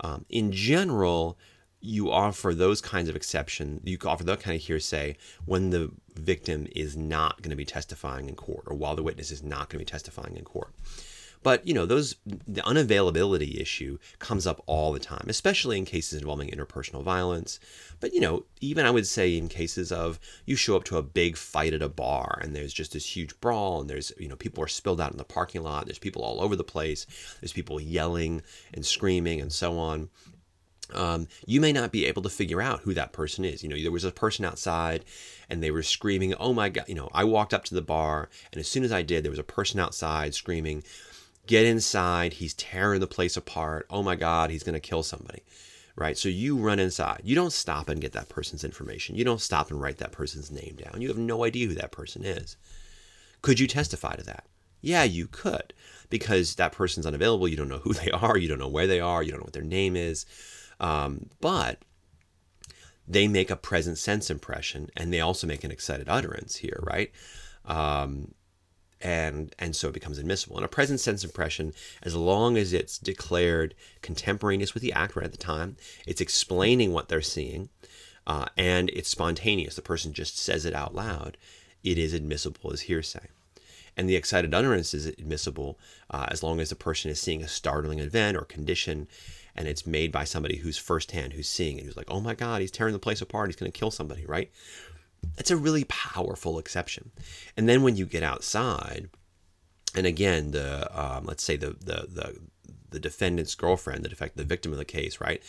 Um, 0.00 0.24
in 0.30 0.52
general 0.52 1.36
you 1.80 2.10
offer 2.10 2.54
those 2.54 2.80
kinds 2.80 3.08
of 3.08 3.16
exception 3.16 3.80
you 3.84 3.98
offer 4.04 4.24
that 4.24 4.40
kind 4.40 4.56
of 4.56 4.62
hearsay 4.62 5.16
when 5.44 5.70
the 5.70 5.90
victim 6.14 6.66
is 6.74 6.96
not 6.96 7.40
going 7.42 7.50
to 7.50 7.56
be 7.56 7.64
testifying 7.64 8.28
in 8.28 8.34
court 8.34 8.64
or 8.66 8.76
while 8.76 8.96
the 8.96 9.02
witness 9.02 9.30
is 9.30 9.42
not 9.42 9.68
going 9.68 9.78
to 9.78 9.78
be 9.78 9.84
testifying 9.84 10.36
in 10.36 10.44
court 10.44 10.72
but 11.42 11.66
you 11.66 11.74
know, 11.74 11.86
those 11.86 12.16
the 12.26 12.62
unavailability 12.62 13.60
issue 13.60 13.98
comes 14.18 14.46
up 14.46 14.62
all 14.66 14.92
the 14.92 14.98
time, 14.98 15.26
especially 15.28 15.78
in 15.78 15.84
cases 15.84 16.20
involving 16.20 16.50
interpersonal 16.50 17.02
violence. 17.02 17.60
But 18.00 18.12
you 18.12 18.20
know, 18.20 18.44
even 18.60 18.86
I 18.86 18.90
would 18.90 19.06
say 19.06 19.36
in 19.36 19.48
cases 19.48 19.92
of 19.92 20.18
you 20.46 20.56
show 20.56 20.76
up 20.76 20.84
to 20.84 20.96
a 20.96 21.02
big 21.02 21.36
fight 21.36 21.74
at 21.74 21.82
a 21.82 21.88
bar 21.88 22.38
and 22.42 22.54
there's 22.54 22.72
just 22.72 22.92
this 22.92 23.16
huge 23.16 23.38
brawl 23.40 23.80
and 23.80 23.90
there's 23.90 24.12
you 24.18 24.28
know 24.28 24.36
people 24.36 24.62
are 24.62 24.68
spilled 24.68 25.00
out 25.00 25.12
in 25.12 25.18
the 25.18 25.24
parking 25.24 25.62
lot. 25.62 25.86
There's 25.86 25.98
people 25.98 26.22
all 26.22 26.40
over 26.40 26.56
the 26.56 26.64
place. 26.64 27.06
There's 27.40 27.52
people 27.52 27.80
yelling 27.80 28.42
and 28.74 28.84
screaming 28.84 29.40
and 29.40 29.52
so 29.52 29.78
on. 29.78 30.10
Um, 30.94 31.28
you 31.46 31.60
may 31.60 31.72
not 31.72 31.92
be 31.92 32.06
able 32.06 32.22
to 32.22 32.30
figure 32.30 32.62
out 32.62 32.80
who 32.80 32.94
that 32.94 33.12
person 33.12 33.44
is. 33.44 33.62
You 33.62 33.68
know, 33.68 33.80
there 33.80 33.92
was 33.92 34.04
a 34.04 34.10
person 34.10 34.44
outside 34.44 35.04
and 35.50 35.62
they 35.62 35.70
were 35.70 35.82
screaming, 35.82 36.34
Oh 36.34 36.54
my 36.54 36.70
God. 36.70 36.86
You 36.88 36.94
know, 36.94 37.10
I 37.12 37.24
walked 37.24 37.52
up 37.52 37.64
to 37.64 37.74
the 37.74 37.82
bar 37.82 38.28
and 38.52 38.60
as 38.60 38.68
soon 38.68 38.84
as 38.84 38.92
I 38.92 39.02
did, 39.02 39.22
there 39.22 39.30
was 39.30 39.38
a 39.38 39.44
person 39.44 39.80
outside 39.80 40.34
screaming, 40.34 40.82
get 41.48 41.66
inside. 41.66 42.34
He's 42.34 42.54
tearing 42.54 43.00
the 43.00 43.08
place 43.08 43.36
apart. 43.36 43.86
Oh 43.90 44.02
my 44.04 44.14
God, 44.14 44.50
he's 44.50 44.62
going 44.62 44.74
to 44.74 44.80
kill 44.80 45.02
somebody. 45.02 45.42
Right? 45.96 46.16
So 46.16 46.28
you 46.28 46.56
run 46.56 46.78
inside. 46.78 47.22
You 47.24 47.34
don't 47.34 47.52
stop 47.52 47.88
and 47.88 48.00
get 48.00 48.12
that 48.12 48.28
person's 48.28 48.62
information. 48.62 49.16
You 49.16 49.24
don't 49.24 49.40
stop 49.40 49.72
and 49.72 49.80
write 49.80 49.98
that 49.98 50.12
person's 50.12 50.52
name 50.52 50.76
down. 50.76 51.00
You 51.00 51.08
have 51.08 51.18
no 51.18 51.44
idea 51.44 51.66
who 51.66 51.74
that 51.74 51.90
person 51.90 52.24
is. 52.24 52.56
Could 53.42 53.58
you 53.58 53.66
testify 53.66 54.14
to 54.14 54.22
that? 54.24 54.44
Yeah, 54.80 55.02
you 55.02 55.26
could, 55.26 55.72
because 56.08 56.54
that 56.54 56.70
person's 56.70 57.06
unavailable. 57.06 57.48
You 57.48 57.56
don't 57.56 57.68
know 57.68 57.78
who 57.78 57.92
they 57.94 58.12
are. 58.12 58.38
You 58.38 58.46
don't 58.46 58.60
know 58.60 58.68
where 58.68 58.86
they 58.86 59.00
are. 59.00 59.24
You 59.24 59.32
don't 59.32 59.40
know 59.40 59.46
what 59.46 59.54
their 59.54 59.62
name 59.62 59.96
is. 59.96 60.24
Um, 60.78 61.30
but 61.40 61.82
they 63.08 63.26
make 63.26 63.50
a 63.50 63.56
present 63.56 63.98
sense 63.98 64.30
impression 64.30 64.90
and 64.96 65.12
they 65.12 65.20
also 65.20 65.46
make 65.46 65.64
an 65.64 65.72
excited 65.72 66.08
utterance 66.08 66.56
here, 66.56 66.78
right? 66.82 67.10
Um, 67.64 68.34
and 69.00 69.54
and 69.58 69.76
so 69.76 69.88
it 69.88 69.94
becomes 69.94 70.18
admissible. 70.18 70.56
And 70.56 70.64
a 70.64 70.68
present 70.68 71.00
sense 71.00 71.24
impression, 71.24 71.72
as 72.02 72.14
long 72.14 72.56
as 72.56 72.72
it's 72.72 72.98
declared 72.98 73.74
contemporaneous 74.02 74.74
with 74.74 74.82
the 74.82 74.92
act 74.92 75.16
right 75.16 75.24
at 75.24 75.32
the 75.32 75.38
time, 75.38 75.76
it's 76.06 76.20
explaining 76.20 76.92
what 76.92 77.08
they're 77.08 77.22
seeing, 77.22 77.68
uh, 78.26 78.46
and 78.56 78.90
it's 78.90 79.08
spontaneous. 79.08 79.76
The 79.76 79.82
person 79.82 80.12
just 80.12 80.38
says 80.38 80.64
it 80.64 80.74
out 80.74 80.94
loud. 80.94 81.36
It 81.84 81.98
is 81.98 82.12
admissible 82.12 82.72
as 82.72 82.82
hearsay. 82.82 83.28
And 83.96 84.08
the 84.08 84.16
excited 84.16 84.54
utterance 84.54 84.94
is 84.94 85.06
admissible 85.06 85.78
uh, 86.10 86.26
as 86.28 86.42
long 86.42 86.60
as 86.60 86.70
the 86.70 86.76
person 86.76 87.10
is 87.10 87.20
seeing 87.20 87.42
a 87.42 87.48
startling 87.48 87.98
event 87.98 88.36
or 88.36 88.42
condition, 88.42 89.08
and 89.56 89.66
it's 89.66 89.86
made 89.86 90.12
by 90.12 90.22
somebody 90.22 90.58
who's 90.58 90.78
firsthand, 90.78 91.32
who's 91.32 91.48
seeing 91.48 91.78
it, 91.78 91.84
who's 91.84 91.96
like, 91.96 92.10
"Oh 92.10 92.20
my 92.20 92.34
God, 92.34 92.60
he's 92.60 92.70
tearing 92.70 92.92
the 92.92 93.00
place 93.00 93.20
apart. 93.20 93.48
He's 93.48 93.56
going 93.56 93.72
to 93.72 93.76
kill 93.78 93.90
somebody," 93.90 94.24
right? 94.24 94.52
It's 95.36 95.50
a 95.50 95.56
really 95.56 95.84
powerful 95.84 96.58
exception. 96.58 97.10
And 97.56 97.68
then 97.68 97.82
when 97.82 97.96
you 97.96 98.06
get 98.06 98.22
outside, 98.22 99.08
and 99.94 100.06
again, 100.06 100.50
the 100.50 100.88
um, 100.98 101.24
let's 101.24 101.42
say 101.42 101.56
the, 101.56 101.70
the 101.70 102.06
the 102.08 102.38
the 102.90 103.00
defendant's 103.00 103.54
girlfriend, 103.54 104.04
the 104.04 104.08
defect, 104.08 104.36
the 104.36 104.44
victim 104.44 104.72
of 104.72 104.78
the 104.78 104.84
case, 104.84 105.20
right, 105.20 105.42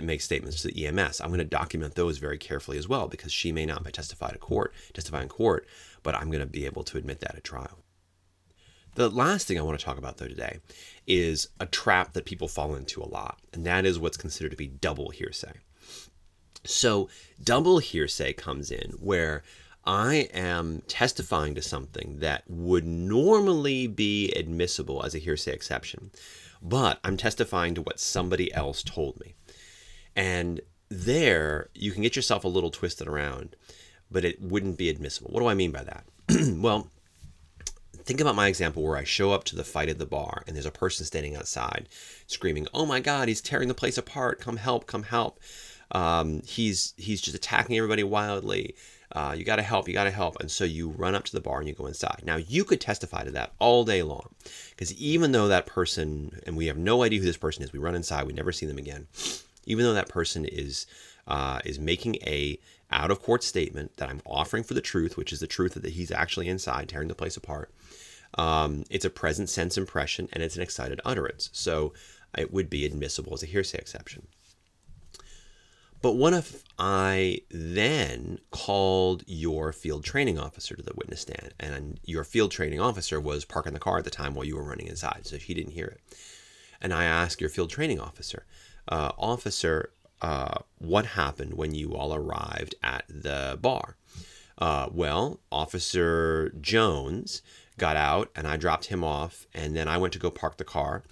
makes 0.00 0.24
statements 0.24 0.62
to 0.62 0.68
the 0.68 0.86
EMS. 0.86 1.20
I'm 1.20 1.28
going 1.28 1.38
to 1.38 1.44
document 1.44 1.94
those 1.94 2.18
very 2.18 2.38
carefully 2.38 2.78
as 2.78 2.88
well 2.88 3.08
because 3.08 3.32
she 3.32 3.52
may 3.52 3.66
not 3.66 3.84
testify 3.92 4.30
to 4.30 4.38
court, 4.38 4.72
testify 4.92 5.22
in 5.22 5.28
court, 5.28 5.66
but 6.02 6.14
I'm 6.14 6.30
going 6.30 6.40
to 6.40 6.46
be 6.46 6.66
able 6.66 6.84
to 6.84 6.98
admit 6.98 7.20
that 7.20 7.36
at 7.36 7.44
trial. 7.44 7.78
The 8.94 9.10
last 9.10 9.48
thing 9.48 9.58
I 9.58 9.62
want 9.62 9.78
to 9.78 9.84
talk 9.84 9.98
about 9.98 10.18
though 10.18 10.28
today 10.28 10.60
is 11.06 11.48
a 11.58 11.66
trap 11.66 12.12
that 12.12 12.24
people 12.24 12.48
fall 12.48 12.74
into 12.76 13.02
a 13.02 13.06
lot, 13.06 13.38
and 13.52 13.66
that 13.66 13.84
is 13.84 13.98
what's 13.98 14.16
considered 14.16 14.50
to 14.50 14.56
be 14.56 14.68
double 14.68 15.10
hearsay. 15.10 15.52
So 16.64 17.08
double 17.42 17.78
hearsay 17.78 18.32
comes 18.32 18.70
in 18.70 18.92
where 19.00 19.42
I 19.86 20.28
am 20.32 20.82
testifying 20.88 21.54
to 21.56 21.62
something 21.62 22.18
that 22.20 22.44
would 22.48 22.86
normally 22.86 23.86
be 23.86 24.32
admissible 24.32 25.04
as 25.04 25.14
a 25.14 25.18
hearsay 25.18 25.52
exception, 25.52 26.10
but 26.62 26.98
I'm 27.04 27.18
testifying 27.18 27.74
to 27.74 27.82
what 27.82 28.00
somebody 28.00 28.52
else 28.54 28.82
told 28.82 29.20
me. 29.20 29.34
And 30.16 30.60
there, 30.88 31.68
you 31.74 31.92
can 31.92 32.02
get 32.02 32.16
yourself 32.16 32.44
a 32.44 32.48
little 32.48 32.70
twisted 32.70 33.06
around, 33.06 33.56
but 34.10 34.24
it 34.24 34.40
wouldn't 34.40 34.78
be 34.78 34.88
admissible. 34.88 35.30
What 35.30 35.40
do 35.40 35.48
I 35.48 35.54
mean 35.54 35.70
by 35.70 35.84
that? 35.84 36.04
well, 36.56 36.88
think 38.04 38.20
about 38.20 38.36
my 38.36 38.48
example 38.48 38.82
where 38.82 38.96
I 38.96 39.04
show 39.04 39.32
up 39.32 39.44
to 39.44 39.56
the 39.56 39.64
fight 39.64 39.88
at 39.88 39.98
the 39.98 40.06
bar 40.06 40.44
and 40.46 40.56
there's 40.56 40.66
a 40.66 40.70
person 40.70 41.04
standing 41.04 41.36
outside 41.36 41.88
screaming, 42.26 42.68
Oh 42.72 42.86
my 42.86 43.00
God, 43.00 43.28
he's 43.28 43.40
tearing 43.42 43.68
the 43.68 43.74
place 43.74 43.98
apart. 43.98 44.40
Come 44.40 44.56
help, 44.56 44.86
come 44.86 45.02
help. 45.02 45.40
Um, 45.92 46.42
he's 46.46 46.94
he's 46.96 47.20
just 47.20 47.36
attacking 47.36 47.76
everybody 47.76 48.02
wildly. 48.02 48.74
Uh, 49.12 49.34
you 49.36 49.44
got 49.44 49.56
to 49.56 49.62
help, 49.62 49.86
you 49.86 49.94
got 49.94 50.04
to 50.04 50.10
help. 50.10 50.40
And 50.40 50.50
so 50.50 50.64
you 50.64 50.88
run 50.88 51.14
up 51.14 51.24
to 51.24 51.32
the 51.32 51.40
bar 51.40 51.60
and 51.60 51.68
you 51.68 51.74
go 51.74 51.86
inside. 51.86 52.22
Now, 52.24 52.34
you 52.36 52.64
could 52.64 52.80
testify 52.80 53.22
to 53.22 53.30
that 53.30 53.52
all 53.60 53.84
day 53.84 54.02
long. 54.02 54.34
Because 54.70 54.92
even 54.94 55.30
though 55.30 55.46
that 55.46 55.66
person, 55.66 56.40
and 56.46 56.56
we 56.56 56.66
have 56.66 56.76
no 56.76 57.04
idea 57.04 57.20
who 57.20 57.26
this 57.26 57.36
person 57.36 57.62
is, 57.62 57.72
we 57.72 57.78
run 57.78 57.94
inside, 57.94 58.26
we 58.26 58.32
never 58.32 58.50
see 58.50 58.66
them 58.66 58.78
again. 58.78 59.06
Even 59.66 59.84
though 59.84 59.94
that 59.94 60.08
person 60.08 60.44
is 60.44 60.86
uh, 61.26 61.60
is 61.64 61.78
making 61.78 62.16
a 62.16 62.58
out 62.90 63.10
of 63.10 63.22
court 63.22 63.42
statement 63.42 63.96
that 63.96 64.08
I'm 64.08 64.20
offering 64.26 64.62
for 64.62 64.74
the 64.74 64.80
truth, 64.80 65.16
which 65.16 65.32
is 65.32 65.40
the 65.40 65.46
truth 65.46 65.74
that 65.74 65.84
he's 65.84 66.10
actually 66.10 66.48
inside 66.48 66.88
tearing 66.88 67.08
the 67.08 67.14
place 67.14 67.36
apart. 67.36 67.70
Um, 68.36 68.84
it's 68.90 69.04
a 69.04 69.10
present 69.10 69.48
sense 69.48 69.78
impression 69.78 70.28
and 70.32 70.42
it's 70.42 70.56
an 70.56 70.62
excited 70.62 71.00
utterance. 71.04 71.50
So 71.52 71.92
it 72.36 72.52
would 72.52 72.68
be 72.68 72.84
admissible 72.84 73.34
as 73.34 73.42
a 73.42 73.46
hearsay 73.46 73.78
exception. 73.78 74.26
But 76.04 76.16
what 76.16 76.34
if 76.34 76.62
I 76.78 77.40
then 77.50 78.38
called 78.50 79.24
your 79.26 79.72
field 79.72 80.04
training 80.04 80.38
officer 80.38 80.76
to 80.76 80.82
the 80.82 80.92
witness 80.94 81.22
stand 81.22 81.54
and 81.58 81.98
your 82.04 82.24
field 82.24 82.50
training 82.50 82.78
officer 82.78 83.18
was 83.18 83.46
parking 83.46 83.72
the 83.72 83.80
car 83.80 83.96
at 83.96 84.04
the 84.04 84.10
time 84.10 84.34
while 84.34 84.44
you 84.44 84.54
were 84.54 84.64
running 84.64 84.86
inside, 84.86 85.22
so 85.24 85.38
he 85.38 85.54
didn't 85.54 85.72
hear 85.72 85.86
it. 85.86 86.00
And 86.78 86.92
I 86.92 87.04
asked 87.04 87.40
your 87.40 87.48
field 87.48 87.70
training 87.70 88.00
officer, 88.00 88.44
uh, 88.86 89.12
officer, 89.16 89.94
uh, 90.20 90.58
what 90.76 91.06
happened 91.06 91.54
when 91.54 91.74
you 91.74 91.94
all 91.94 92.14
arrived 92.14 92.74
at 92.82 93.04
the 93.08 93.58
bar? 93.58 93.96
Uh, 94.58 94.90
well, 94.92 95.40
Officer 95.50 96.52
Jones 96.60 97.40
got 97.78 97.96
out 97.96 98.30
and 98.36 98.46
I 98.46 98.58
dropped 98.58 98.86
him 98.86 99.02
off, 99.02 99.46
and 99.54 99.74
then 99.74 99.88
I 99.88 99.96
went 99.96 100.12
to 100.12 100.18
go 100.18 100.30
park 100.30 100.58
the 100.58 100.64
car. 100.64 101.02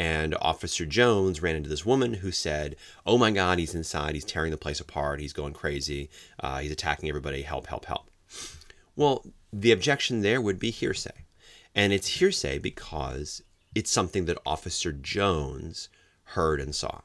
And 0.00 0.34
Officer 0.40 0.86
Jones 0.86 1.42
ran 1.42 1.56
into 1.56 1.68
this 1.68 1.84
woman 1.84 2.14
who 2.14 2.32
said, 2.32 2.76
Oh 3.04 3.18
my 3.18 3.30
God, 3.30 3.58
he's 3.58 3.74
inside. 3.74 4.14
He's 4.14 4.24
tearing 4.24 4.50
the 4.50 4.56
place 4.56 4.80
apart. 4.80 5.20
He's 5.20 5.34
going 5.34 5.52
crazy. 5.52 6.08
Uh, 6.42 6.60
he's 6.60 6.72
attacking 6.72 7.10
everybody. 7.10 7.42
Help, 7.42 7.66
help, 7.66 7.84
help. 7.84 8.10
Well, 8.96 9.26
the 9.52 9.72
objection 9.72 10.22
there 10.22 10.40
would 10.40 10.58
be 10.58 10.70
hearsay. 10.70 11.26
And 11.74 11.92
it's 11.92 12.18
hearsay 12.18 12.58
because 12.58 13.42
it's 13.74 13.90
something 13.90 14.24
that 14.24 14.38
Officer 14.46 14.90
Jones 14.90 15.90
heard 16.24 16.62
and 16.62 16.74
saw. 16.74 17.02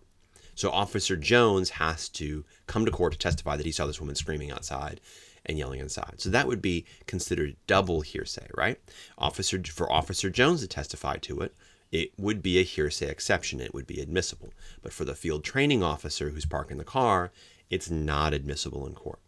So 0.55 0.71
Officer 0.71 1.17
Jones 1.17 1.71
has 1.71 2.07
to 2.09 2.45
come 2.65 2.85
to 2.85 2.91
court 2.91 3.11
to 3.11 3.19
testify 3.19 3.57
that 3.57 3.65
he 3.65 3.73
saw 3.73 3.85
this 3.85 3.99
woman 3.99 4.15
screaming 4.15 4.51
outside 4.51 5.01
and 5.45 5.57
yelling 5.57 5.81
inside. 5.81 6.21
So 6.21 6.29
that 6.29 6.47
would 6.47 6.61
be 6.61 6.85
considered 7.07 7.57
double 7.67 7.99
hearsay, 7.99 8.47
right? 8.55 8.79
Officer 9.17 9.61
for 9.65 9.91
Officer 9.91 10.29
Jones 10.29 10.61
to 10.61 10.67
testify 10.67 11.17
to 11.17 11.41
it, 11.41 11.53
it 11.91 12.11
would 12.17 12.41
be 12.41 12.59
a 12.59 12.63
hearsay 12.63 13.09
exception. 13.09 13.61
It 13.61 13.73
would 13.73 13.87
be 13.87 14.01
admissible. 14.01 14.53
But 14.81 14.93
for 14.93 15.05
the 15.05 15.15
field 15.15 15.43
training 15.43 15.83
officer 15.83 16.29
who's 16.29 16.45
parking 16.45 16.77
the 16.77 16.83
car, 16.83 17.31
it's 17.69 17.89
not 17.89 18.33
admissible 18.33 18.85
in 18.85 18.93
court. 18.93 19.19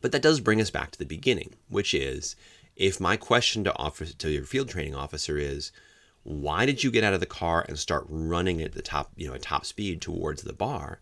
But 0.00 0.12
that 0.12 0.22
does 0.22 0.40
bring 0.40 0.60
us 0.60 0.70
back 0.70 0.90
to 0.90 0.98
the 0.98 1.04
beginning, 1.04 1.54
which 1.68 1.94
is 1.94 2.36
if 2.76 3.00
my 3.00 3.16
question 3.16 3.64
to 3.64 3.76
officer 3.76 4.14
to 4.14 4.30
your 4.30 4.44
field 4.44 4.68
training 4.68 4.94
officer 4.94 5.38
is, 5.38 5.72
why 6.24 6.66
did 6.66 6.84
you 6.84 6.90
get 6.90 7.04
out 7.04 7.14
of 7.14 7.20
the 7.20 7.26
car 7.26 7.64
and 7.68 7.78
start 7.78 8.06
running 8.08 8.62
at 8.62 8.72
the 8.72 8.82
top, 8.82 9.12
you 9.16 9.28
know, 9.28 9.34
at 9.34 9.42
top 9.42 9.64
speed 9.64 10.00
towards 10.00 10.42
the 10.42 10.52
bar? 10.52 11.00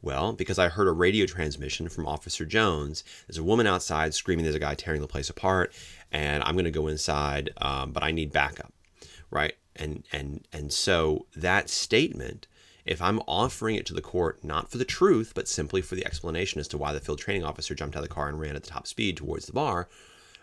Well, 0.00 0.32
because 0.32 0.58
I 0.58 0.68
heard 0.68 0.88
a 0.88 0.92
radio 0.92 1.26
transmission 1.26 1.88
from 1.88 2.06
Officer 2.08 2.44
Jones. 2.44 3.04
There's 3.26 3.38
a 3.38 3.44
woman 3.44 3.68
outside 3.68 4.14
screaming, 4.14 4.44
there's 4.44 4.56
a 4.56 4.60
guy 4.60 4.74
tearing 4.74 5.00
the 5.00 5.06
place 5.06 5.30
apart, 5.30 5.72
and 6.10 6.42
I'm 6.42 6.54
going 6.54 6.64
to 6.64 6.72
go 6.72 6.88
inside, 6.88 7.50
um, 7.58 7.92
but 7.92 8.02
I 8.02 8.10
need 8.10 8.32
backup, 8.32 8.72
right? 9.30 9.54
And 9.76 10.04
and 10.12 10.46
and 10.52 10.72
so 10.72 11.26
that 11.34 11.70
statement, 11.70 12.46
if 12.84 13.00
I'm 13.00 13.20
offering 13.20 13.76
it 13.76 13.86
to 13.86 13.94
the 13.94 14.02
court 14.02 14.44
not 14.44 14.70
for 14.70 14.78
the 14.78 14.84
truth, 14.84 15.32
but 15.34 15.48
simply 15.48 15.80
for 15.80 15.94
the 15.94 16.04
explanation 16.04 16.60
as 16.60 16.68
to 16.68 16.78
why 16.78 16.92
the 16.92 17.00
field 17.00 17.18
training 17.18 17.44
officer 17.44 17.74
jumped 17.74 17.96
out 17.96 18.02
of 18.02 18.08
the 18.08 18.14
car 18.14 18.28
and 18.28 18.38
ran 18.38 18.56
at 18.56 18.64
the 18.64 18.70
top 18.70 18.86
speed 18.86 19.16
towards 19.16 19.46
the 19.46 19.52
bar, 19.52 19.88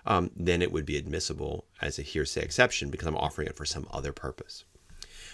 um, 0.06 0.32
then 0.36 0.62
it 0.62 0.72
would 0.72 0.86
be 0.86 0.98
admissible 0.98 1.65
as 1.82 2.00
a 2.00 2.04
hearsay 2.04 2.42
exception 2.42 2.89
because 2.89 3.08
I'm 3.08 3.18
offering 3.18 3.48
it 3.48 3.56
for 3.56 3.65
some 3.65 3.88
other 3.92 4.12
purpose. 4.12 4.63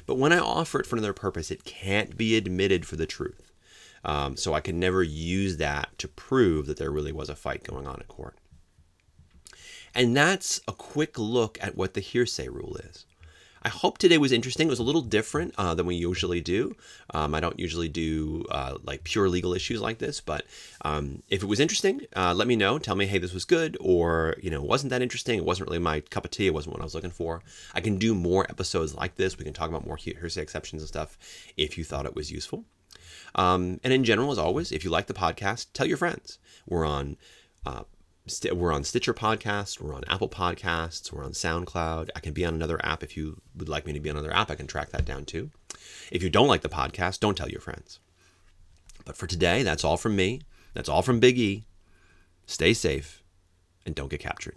But 0.06 0.16
when 0.16 0.34
I 0.34 0.40
offer 0.40 0.80
it 0.80 0.86
for 0.86 0.96
another 0.96 1.14
purpose, 1.14 1.52
it 1.52 1.64
can't 1.64 2.18
be 2.18 2.36
admitted 2.36 2.86
for 2.86 2.96
the 2.96 3.06
truth. 3.06 3.52
Um, 4.04 4.38
so 4.38 4.54
I 4.54 4.62
can 4.62 4.80
never 4.80 5.02
use 5.02 5.58
that 5.58 5.98
to 5.98 6.08
prove 6.08 6.68
that 6.68 6.78
there 6.78 6.92
really 6.92 7.12
was 7.12 7.30
a 7.30 7.36
fight 7.36 7.64
going 7.64 7.88
on 7.88 8.00
at 8.00 8.08
court. 8.08 8.38
And 9.96 10.16
that's 10.16 10.62
a 10.68 10.74
quick 10.74 11.18
look 11.18 11.58
at 11.62 11.76
what 11.76 11.96
the 11.96 12.02
hearsay 12.02 12.50
rule 12.50 12.76
is. 12.76 13.06
I 13.66 13.70
hope 13.70 13.98
today 13.98 14.20
was 14.20 14.32
interesting. 14.32 14.68
It 14.68 14.70
was 14.70 14.78
a 14.78 14.84
little 14.84 15.02
different 15.02 15.56
uh, 15.58 15.74
than 15.74 15.88
we 15.88 15.96
usually 15.96 16.40
do. 16.40 16.76
Um, 17.16 17.34
I 17.34 17.40
don't 17.40 17.60
usually 17.60 17.90
do 17.90 18.46
uh, 18.52 18.78
like 18.84 19.04
pure 19.04 19.28
legal 19.28 19.56
issues 19.56 19.82
like 19.82 19.98
this, 19.98 20.22
but 20.22 20.46
um, 20.84 21.24
if 21.30 21.42
it 21.42 21.48
was 21.48 21.60
interesting, 21.60 22.02
uh, 22.16 22.36
let 22.36 22.48
me 22.48 22.56
know. 22.56 22.78
Tell 22.78 22.96
me, 22.96 23.08
hey, 23.08 23.18
this 23.18 23.34
was 23.34 23.44
good, 23.44 23.76
or 23.80 24.36
you 24.40 24.52
know, 24.52 24.62
wasn't 24.62 24.92
that 24.92 25.02
interesting? 25.02 25.40
It 25.40 25.46
wasn't 25.46 25.68
really 25.68 25.80
my 25.80 26.02
cup 26.02 26.26
of 26.26 26.30
tea. 26.30 26.46
It 26.46 26.54
wasn't 26.54 26.74
what 26.74 26.82
I 26.82 26.84
was 26.84 26.94
looking 26.94 27.10
for. 27.10 27.42
I 27.74 27.82
can 27.82 27.98
do 27.98 28.14
more 28.14 28.46
episodes 28.52 28.94
like 28.94 29.16
this. 29.16 29.36
We 29.36 29.46
can 29.46 29.54
talk 29.54 29.70
about 29.70 29.88
more 29.88 29.98
hearsay 29.98 30.44
exceptions 30.44 30.84
and 30.84 30.88
stuff 30.88 31.18
if 31.58 31.76
you 31.76 31.84
thought 31.84 32.06
it 32.06 32.16
was 32.16 32.32
useful. 32.32 32.66
Um, 33.34 33.80
and 33.84 33.92
in 33.92 34.04
general, 34.04 34.32
as 34.32 34.38
always, 34.38 34.72
if 34.72 34.84
you 34.84 34.92
like 34.92 35.08
the 35.08 35.16
podcast, 35.16 35.68
tell 35.74 35.88
your 35.88 35.98
friends. 35.98 36.38
We're 36.68 36.86
on 36.86 37.18
uh, 38.28 38.56
we're 38.56 38.74
on 38.74 38.84
Stitcher 38.84 39.14
Podcast, 39.14 39.80
we're 39.80 39.94
on 39.94 40.04
Apple 40.08 40.30
Podcasts, 40.30 41.12
we're 41.12 41.24
on 41.24 41.32
SoundCloud. 41.32 42.10
I 42.16 42.20
can 42.20 42.34
be 42.34 42.46
on 42.46 42.56
another 42.56 42.84
app 42.84 43.04
if 43.04 43.16
you 43.16 43.42
would 43.56 43.70
like 43.70 43.86
me 43.86 43.94
to 43.94 44.00
be 44.00 44.10
on 44.10 44.18
another 44.18 44.34
app. 44.34 44.50
I 44.50 44.56
can 44.56 44.68
track 44.68 44.90
that 44.92 45.06
down 45.06 45.26
too. 45.26 45.52
If 46.12 46.24
you 46.24 46.30
don't 46.30 46.48
like 46.48 46.62
the 46.62 46.70
podcast, 46.70 47.20
don't 47.20 47.36
tell 47.36 47.50
your 47.50 47.62
friends. 47.62 48.00
But 49.06 49.16
for 49.16 49.28
today, 49.28 49.64
that's 49.64 49.84
all 49.84 49.98
from 49.98 50.16
me. 50.16 50.42
That's 50.74 50.90
all 50.90 51.02
from 51.02 51.20
Big 51.20 51.38
E. 51.38 51.66
Stay 52.48 52.74
safe 52.74 53.24
and 53.86 53.94
don't 53.94 54.10
get 54.10 54.20
captured. 54.20 54.56